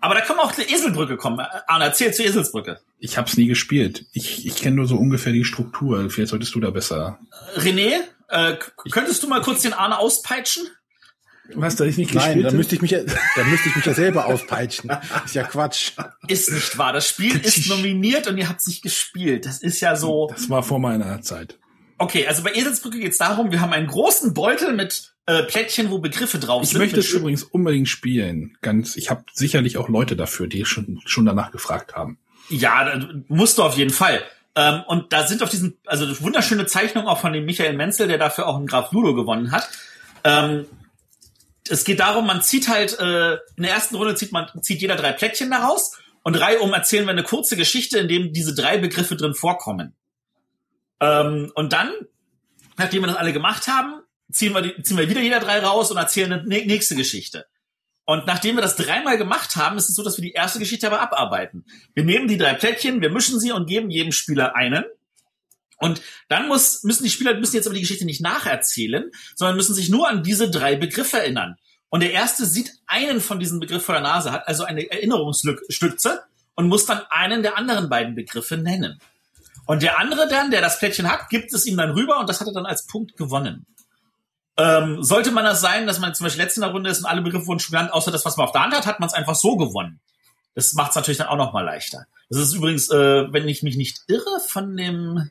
[0.03, 1.41] Aber da können wir auch zur Eselbrücke kommen.
[1.41, 2.81] Äh, Arne, erzähl zur Eselsbrücke.
[2.99, 4.07] Ich hab's nie gespielt.
[4.13, 6.09] Ich, ich kenne nur so ungefähr die Struktur.
[6.09, 7.19] Vielleicht solltest du da besser.
[7.57, 8.57] René, äh,
[8.91, 10.67] könntest du mal kurz den Arne auspeitschen?
[11.55, 12.57] Was, da ich nicht Nein, gespielt da habe?
[12.57, 14.91] müsste ich mich ja, da müsste ich mich ja selber auspeitschen.
[15.25, 15.93] Ist ja Quatsch.
[16.29, 16.93] Ist nicht wahr.
[16.93, 19.47] Das Spiel ist nominiert und ihr habt es nicht gespielt.
[19.47, 20.29] Das ist ja so.
[20.33, 21.59] Das war vor meiner Zeit.
[22.01, 25.91] Okay, also bei Eselsbrücke geht es darum, wir haben einen großen Beutel mit äh, Plättchen,
[25.91, 26.79] wo Begriffe drauf Ich sind.
[26.79, 28.57] möchte mit es übrigens unbedingt spielen.
[28.63, 32.19] Ganz, ich habe sicherlich auch Leute dafür, die schon, schon danach gefragt haben.
[32.49, 34.23] Ja, da musst du auf jeden Fall.
[34.57, 38.17] Ähm, und da sind auf diesen, also wunderschöne Zeichnungen auch von dem Michael Menzel, der
[38.17, 39.69] dafür auch einen Graf Ludo gewonnen hat.
[40.25, 40.65] Ähm,
[41.69, 44.97] es geht darum, man zieht halt, äh, in der ersten Runde zieht man, zieht jeder
[44.97, 48.79] drei Plättchen daraus und drei um erzählen wir eine kurze Geschichte, in dem diese drei
[48.79, 49.95] Begriffe drin vorkommen.
[51.01, 51.93] Ähm, und dann,
[52.77, 55.97] nachdem wir das alle gemacht haben, ziehen wir, ziehen wir wieder jeder drei raus und
[55.97, 57.47] erzählen eine nä- nächste Geschichte.
[58.05, 60.87] Und nachdem wir das dreimal gemacht haben, ist es so, dass wir die erste Geschichte
[60.87, 61.65] aber abarbeiten.
[61.95, 64.85] Wir nehmen die drei Plättchen, wir mischen sie und geben jedem Spieler einen.
[65.79, 69.75] Und dann muss, müssen die Spieler müssen jetzt aber die Geschichte nicht nacherzählen, sondern müssen
[69.75, 71.57] sich nur an diese drei Begriffe erinnern.
[71.89, 76.23] Und der erste sieht einen von diesen Begriffen vor der Nase, hat also eine Erinnerungsstütze
[76.55, 79.01] und muss dann einen der anderen beiden Begriffe nennen.
[79.71, 82.41] Und der andere dann, der das Plättchen hat, gibt es ihm dann rüber und das
[82.41, 83.67] hat er dann als Punkt gewonnen.
[84.57, 87.05] Ähm, sollte man das sein, dass man zum Beispiel letzte in der Runde ist und
[87.05, 89.07] alle Begriffe wurden schon genannt, außer das, was man auf der Hand hat, hat man
[89.09, 90.01] es einfach so gewonnen.
[90.57, 92.05] Das macht es natürlich dann auch noch mal leichter.
[92.29, 95.31] Das ist übrigens, äh, wenn ich mich nicht irre, von dem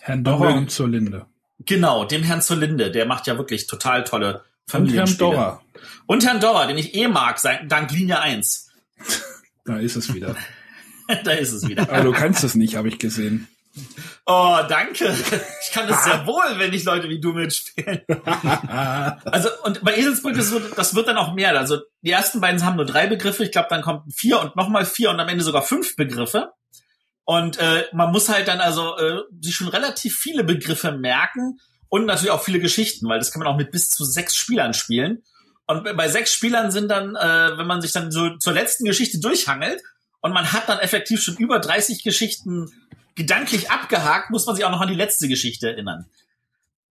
[0.00, 0.52] Herrn Okay.
[0.52, 1.24] und zur Linde.
[1.60, 5.30] Genau, dem Herrn zur Linde, der macht ja wirklich total tolle Und Herrn Familienspiele.
[5.30, 5.62] Dorra.
[6.04, 8.68] Und Herrn Dorra, den ich eh mag, sein, dank Linie 1.
[9.64, 10.36] Da ist es wieder.
[11.24, 11.82] da ist es wieder.
[11.90, 13.48] Aber du kannst es nicht, habe ich gesehen.
[14.26, 15.14] Oh, danke.
[15.62, 18.02] Ich kann das sehr wohl, wenn ich Leute wie du mitspielen.
[19.24, 21.56] Also, und bei Eselsbrücke ist so, das wird dann auch mehr.
[21.56, 23.44] Also, die ersten beiden haben nur drei Begriffe.
[23.44, 26.52] Ich glaube, dann kommt vier und nochmal vier und am Ende sogar fünf Begriffe.
[27.24, 32.06] Und äh, man muss halt dann also äh, sich schon relativ viele Begriffe merken und
[32.06, 35.22] natürlich auch viele Geschichten, weil das kann man auch mit bis zu sechs Spielern spielen.
[35.66, 39.20] Und bei sechs Spielern sind dann, äh, wenn man sich dann so zur letzten Geschichte
[39.20, 39.82] durchhangelt
[40.20, 42.70] und man hat dann effektiv schon über 30 Geschichten
[43.14, 46.06] gedanklich abgehakt, muss man sich auch noch an die letzte Geschichte erinnern.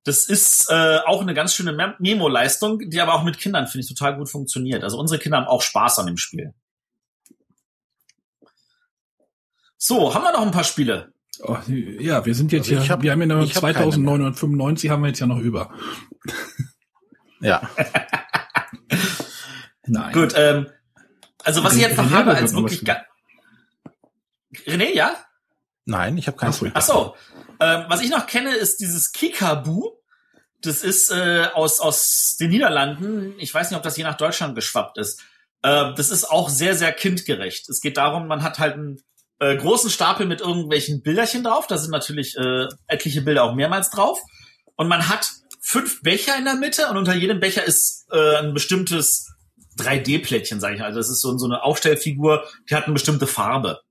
[0.03, 3.83] Das ist äh, auch eine ganz schöne Mem- Memo-Leistung, die aber auch mit Kindern, finde
[3.85, 4.83] ich, total gut funktioniert.
[4.83, 6.53] Also unsere Kinder haben auch Spaß an dem Spiel.
[9.77, 11.13] So, haben wir noch ein paar Spiele?
[11.39, 13.61] Oh, ja, wir sind jetzt Also ich ja, hab- wir haben ja noch ich hab
[13.61, 15.71] keine 2995 haben wir jetzt ja noch über.
[17.41, 17.69] Ja.
[19.85, 20.13] Nein.
[20.13, 20.67] Gut, ähm,
[21.43, 22.83] also was ich jetzt noch habe als wirklich...
[24.65, 25.15] René, ja?
[25.85, 26.53] Nein, ich habe keinen.
[26.53, 26.71] Ach.
[26.73, 27.15] Ach so.
[27.59, 29.91] Ähm, was ich noch kenne, ist dieses Kikabu.
[30.61, 33.35] Das ist äh, aus, aus den Niederlanden.
[33.37, 35.21] Ich weiß nicht, ob das je nach Deutschland geschwappt ist.
[35.61, 37.69] Äh, das ist auch sehr, sehr kindgerecht.
[37.69, 39.01] Es geht darum, man hat halt einen
[39.39, 41.67] äh, großen Stapel mit irgendwelchen Bilderchen drauf.
[41.67, 44.19] Da sind natürlich äh, etliche Bilder auch mehrmals drauf.
[44.75, 45.29] Und man hat
[45.61, 49.27] fünf Becher in der Mitte und unter jedem Becher ist äh, ein bestimmtes
[49.79, 50.87] 3D-Plättchen, sage ich mal.
[50.87, 53.81] Also das ist so, so eine Aufstellfigur, die hat eine bestimmte Farbe.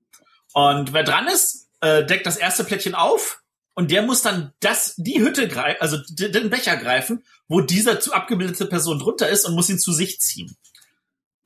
[0.57, 3.43] Und wer dran ist, äh, deckt das erste Plättchen auf
[3.75, 8.11] und der muss dann das, die Hütte greifen, also den Becher greifen, wo dieser zu
[8.11, 10.57] abgebildete Person drunter ist und muss ihn zu sich ziehen.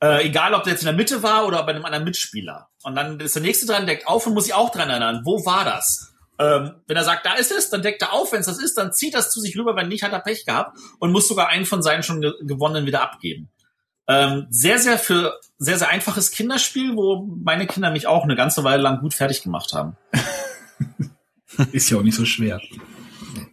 [0.02, 2.70] Äh, egal, ob der jetzt in der Mitte war oder bei einem anderen Mitspieler.
[2.84, 5.20] Und dann ist der nächste dran, deckt auf und muss sich auch dran erinnern.
[5.26, 6.14] Wo war das?
[6.38, 8.32] Ähm, wenn er sagt, da ist es, dann deckt er auf.
[8.32, 9.76] Wenn es das ist, dann zieht das zu sich rüber.
[9.76, 12.86] Wenn nicht, hat er Pech gehabt und muss sogar einen von seinen schon ge gewonnenen
[12.86, 13.50] wieder abgeben.
[14.08, 18.64] Ähm, sehr, sehr für sehr, sehr einfaches Kinderspiel, wo meine Kinder mich auch eine ganze
[18.64, 19.96] Weile lang gut fertig gemacht haben.
[21.72, 22.60] ist ja auch nicht so schwer.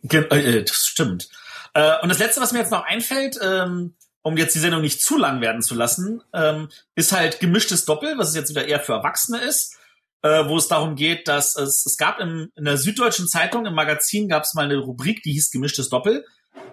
[0.03, 1.29] Ge äh, das stimmt.
[1.73, 5.01] Äh, und das letzte, was mir jetzt noch einfällt, ähm, um jetzt die Sendung nicht
[5.01, 8.79] zu lang werden zu lassen, ähm, ist halt gemischtes Doppel, was es jetzt wieder eher
[8.79, 9.77] für Erwachsene ist,
[10.23, 13.75] äh, wo es darum geht, dass es, es gab im, in der Süddeutschen Zeitung, im
[13.75, 16.25] Magazin gab es mal eine Rubrik, die hieß gemischtes Doppel,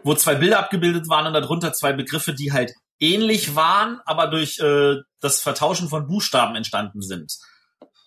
[0.02, 4.58] wo zwei Bilder abgebildet waren und darunter zwei Begriffe, die halt ähnlich waren, aber durch
[4.58, 7.36] äh, das Vertauschen von Buchstaben entstanden sind.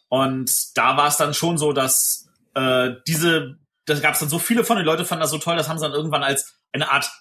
[0.07, 4.39] Und da war es dann schon so, dass äh, diese, da gab es dann so
[4.39, 6.91] viele von, die Leute fanden das so toll, das haben sie dann irgendwann als eine
[6.91, 7.11] Art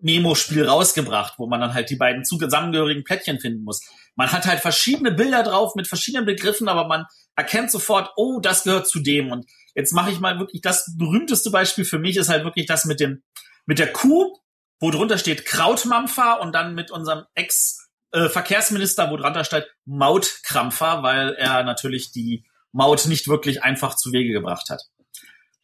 [0.00, 3.80] Memo-Spiel rausgebracht, wo man dann halt die beiden zusammengehörigen Plättchen finden muss.
[4.14, 8.64] Man hat halt verschiedene Bilder drauf mit verschiedenen Begriffen, aber man erkennt sofort, oh, das
[8.64, 9.32] gehört zu dem.
[9.32, 12.84] Und jetzt mache ich mal wirklich das berühmteste Beispiel für mich ist halt wirklich das
[12.84, 13.22] mit dem
[13.66, 14.38] mit der Kuh,
[14.80, 21.02] wo drunter steht Krautmampfer und dann mit unserem Ex äh, Verkehrsminister, wo drunter steht Mautkrampfer,
[21.02, 24.82] weil er natürlich die Maut nicht wirklich einfach zu Wege gebracht hat.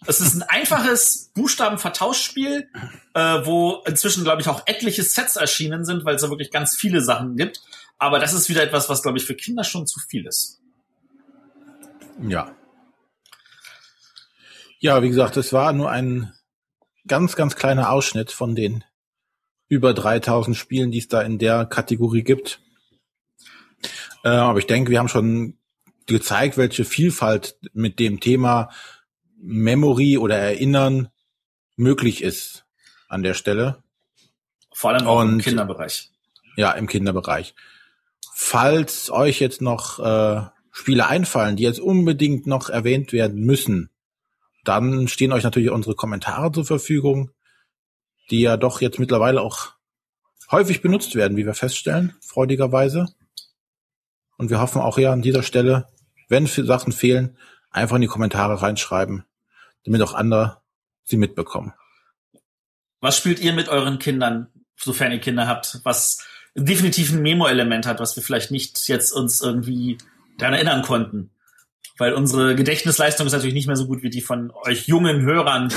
[0.05, 2.69] Es ist ein einfaches Buchstabenvertauschspiel,
[3.15, 6.77] äh, wo inzwischen, glaube ich, auch etliche Sets erschienen sind, weil es da wirklich ganz
[6.77, 7.61] viele Sachen gibt.
[7.99, 10.61] Aber das ist wieder etwas, was, glaube ich, für Kinder schon zu viel ist.
[12.21, 12.55] Ja.
[14.81, 16.33] Ja, wie gesagt, es war nur ein
[17.07, 18.85] ganz, ganz kleiner Ausschnitt von den
[19.73, 22.61] über 3000 Spielen, die es da in der Kategorie gibt.
[24.23, 25.57] Äh, aber ich denke, wir haben schon
[26.05, 28.69] gezeigt, welche Vielfalt mit dem Thema
[29.39, 31.09] Memory oder Erinnern
[31.77, 32.67] möglich ist
[33.09, 33.83] an der Stelle.
[34.75, 36.11] Vor allem auch Und, im Kinderbereich.
[36.57, 37.55] Ja, im Kinderbereich.
[38.35, 43.89] Falls euch jetzt noch äh, Spiele einfallen, die jetzt unbedingt noch erwähnt werden müssen,
[44.65, 47.31] dann stehen euch natürlich unsere Kommentare zur Verfügung,
[48.31, 49.73] die ja doch jetzt mittlerweile auch
[50.51, 53.09] häufig benutzt werden, wie wir feststellen, freudigerweise.
[54.37, 55.89] Und wir hoffen auch hier an dieser Stelle,
[56.29, 57.37] wenn Sachen fehlen,
[57.71, 59.25] einfach in die Kommentare reinschreiben
[59.85, 60.63] damit auch andere
[61.05, 61.73] sie mitbekommen.
[63.01, 67.99] Was spielt ihr mit euren Kindern, sofern ihr Kinder habt, was definitiv ein Memo-Element hat,
[67.99, 69.99] was wir vielleicht nicht jetzt uns irgendwie
[70.39, 71.31] daran erinnern konnten?
[71.99, 75.73] Weil unsere Gedächtnisleistung ist natürlich nicht mehr so gut wie die von euch jungen Hörern.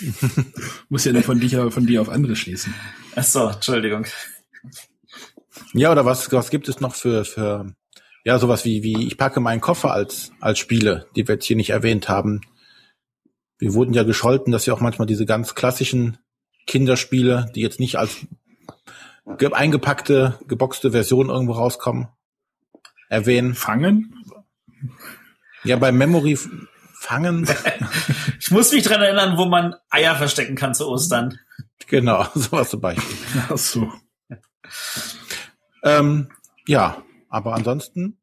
[0.88, 2.74] Muss ja nicht von dir, von dir auf andere schließen.
[3.14, 4.06] Ach so, Entschuldigung.
[5.72, 7.74] Ja, oder was, was gibt es noch für, für,
[8.24, 11.56] ja, sowas wie, wie, ich packe meinen Koffer als, als Spiele, die wir jetzt hier
[11.56, 12.40] nicht erwähnt haben,
[13.58, 16.18] wir wurden ja gescholten, dass wir auch manchmal diese ganz klassischen
[16.66, 18.26] Kinderspiele, die jetzt nicht als
[19.52, 22.08] eingepackte, geboxte Version irgendwo rauskommen,
[23.08, 23.54] erwähnen.
[23.54, 24.14] Fangen?
[25.64, 26.38] Ja, bei Memory
[26.98, 27.48] fangen.
[28.40, 31.38] ich muss mich dran erinnern, wo man Eier verstecken kann zu Ostern.
[31.86, 33.16] Genau, sowas zum Beispiel.
[33.48, 33.92] Ach so.
[35.82, 36.28] Ähm,
[36.66, 38.18] ja, aber ansonsten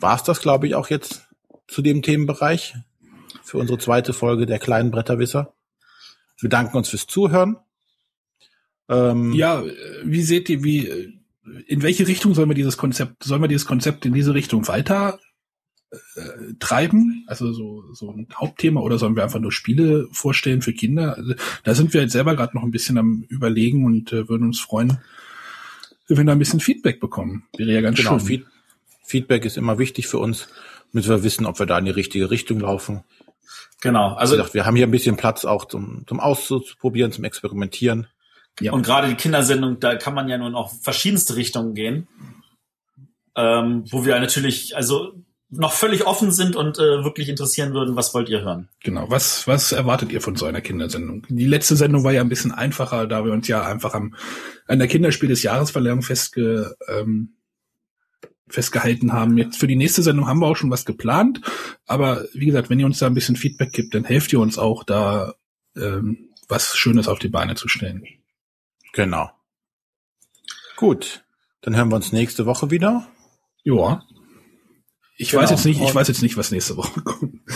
[0.00, 1.28] war es das, glaube ich, auch jetzt
[1.68, 2.74] zu dem Themenbereich
[3.42, 5.54] für unsere zweite Folge der kleinen Bretterwisser.
[6.38, 7.56] Wir bedanken uns fürs Zuhören.
[8.88, 9.62] Ähm, ja,
[10.04, 11.20] wie seht ihr, wie,
[11.66, 15.18] in welche Richtung sollen wir dieses Konzept, sollen wir dieses Konzept in diese Richtung weiter
[16.16, 17.24] äh, treiben?
[17.26, 21.16] Also so, so ein Hauptthema oder sollen wir einfach nur Spiele vorstellen für Kinder?
[21.16, 21.34] Also,
[21.64, 24.60] da sind wir jetzt selber gerade noch ein bisschen am überlegen und äh, würden uns
[24.60, 24.98] freuen,
[26.08, 27.44] wenn wir da ein bisschen Feedback bekommen.
[27.56, 28.44] Wäre ja ganz genau, schön.
[29.04, 30.48] Feedback ist immer wichtig für uns,
[30.92, 33.04] damit wir wissen, ob wir da in die richtige Richtung laufen.
[33.80, 34.14] Genau.
[34.14, 38.08] Also gesagt, wir haben hier ein bisschen Platz auch zum, zum Auszuprobieren, zum Experimentieren.
[38.60, 38.72] Ja.
[38.72, 42.08] Und gerade die Kindersendung, da kann man ja nun auch verschiedenste Richtungen gehen,
[43.36, 45.12] ähm, wo wir natürlich also
[45.48, 48.68] noch völlig offen sind und äh, wirklich interessieren würden, was wollt ihr hören?
[48.82, 51.24] Genau, was was erwartet ihr von so einer Kindersendung?
[51.28, 54.14] Die letzte Sendung war ja ein bisschen einfacher, da wir uns ja einfach am
[54.66, 57.36] an der Kinderspiel des Jahresverleihung festge, ähm,
[58.48, 59.38] festgehalten haben.
[59.38, 61.40] Jetzt für die nächste Sendung haben wir auch schon was geplant.
[61.86, 64.58] Aber wie gesagt, wenn ihr uns da ein bisschen Feedback gibt, dann helft ihr uns
[64.58, 65.34] auch da
[65.76, 68.04] ähm, was Schönes auf die Beine zu stellen.
[68.92, 69.30] Genau.
[70.76, 71.24] Gut,
[71.60, 73.06] dann hören wir uns nächste Woche wieder.
[73.62, 74.02] Ja.
[75.18, 75.42] Ich genau.
[75.42, 77.40] weiß jetzt nicht, ich weiß jetzt nicht, was nächste Woche kommt.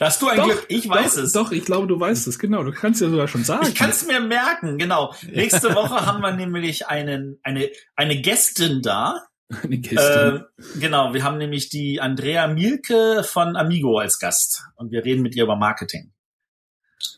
[0.00, 0.66] Hast du ein doch, Glück?
[0.68, 1.32] Ich weiß doch, es.
[1.32, 2.38] Doch, ich glaube, du weißt es.
[2.38, 3.66] Genau, du kannst ja sogar schon sagen.
[3.66, 5.14] Ich kann es mir merken, genau.
[5.26, 9.26] Nächste Woche haben wir nämlich einen, eine, eine Gästin da.
[9.48, 9.98] Eine Gästin.
[9.98, 15.22] Äh, genau, wir haben nämlich die Andrea Mielke von Amigo als Gast und wir reden
[15.22, 16.12] mit ihr über Marketing.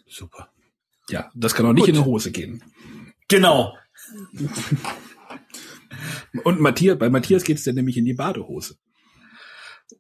[0.09, 0.49] Super.
[1.09, 1.91] ja, das kann auch nicht Gut.
[1.91, 2.63] in die Hose gehen.
[3.29, 3.77] Genau.
[6.45, 8.77] Und Matthias, bei Matthias geht's dann nämlich in die Badehose.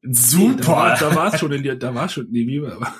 [0.02, 0.62] Super.
[0.62, 2.94] Da war, da war es schon in die, da war schon, nee, wie war,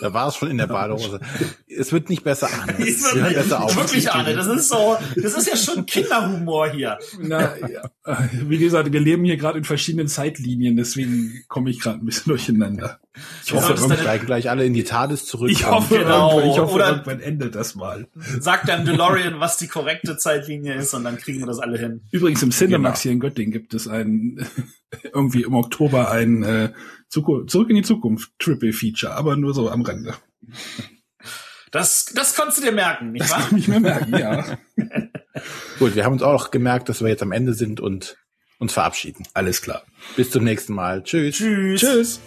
[0.00, 1.20] Da war es schon in der Badehose.
[1.68, 2.68] es wird nicht besser an.
[2.76, 3.76] Ist Wir hören besser auf.
[3.76, 6.98] wirklich, Arne, das ist so, das ist ja schon Kinderhumor hier.
[7.20, 7.90] Na, ja.
[8.32, 12.28] Wie gesagt, wir leben hier gerade in verschiedenen Zeitlinien, deswegen komme ich gerade ein bisschen
[12.28, 13.00] durcheinander.
[13.42, 15.50] Ich Ja, hoffe, Wir irgendwann, steigen gleich alle in die TARDIS zurück.
[15.50, 16.30] ich hoffe, Genau.
[16.32, 18.06] irgendwann, ich hoffe Oder- irgendwann endet das mal.
[18.38, 22.02] Sagt dann DeLorean, was die korrekte Zeitlinie ist und dann kriegen wir das alle hin.
[22.12, 23.02] Übrigens im Cinemax Genau.
[23.02, 24.46] hier in Göttingen gibt es ein
[25.14, 26.72] irgendwie im Oktober ein äh,
[27.12, 30.14] Zuku- Zurück in die Zukunft Triple Feature, aber nur so am Rande.
[31.72, 33.48] Das, das konntest du dir merken, nicht Das wahr?
[33.48, 34.58] kann ich mir merken, ja.
[35.78, 38.16] Gut, wir haben uns auch gemerkt, dass wir jetzt am Ende sind und
[38.58, 39.26] uns verabschieden.
[39.34, 39.82] Alles klar.
[40.16, 41.02] Bis zum nächsten Mal.
[41.02, 41.36] Tschüss.
[41.36, 41.80] Tschüss.
[41.80, 42.20] Tschüss.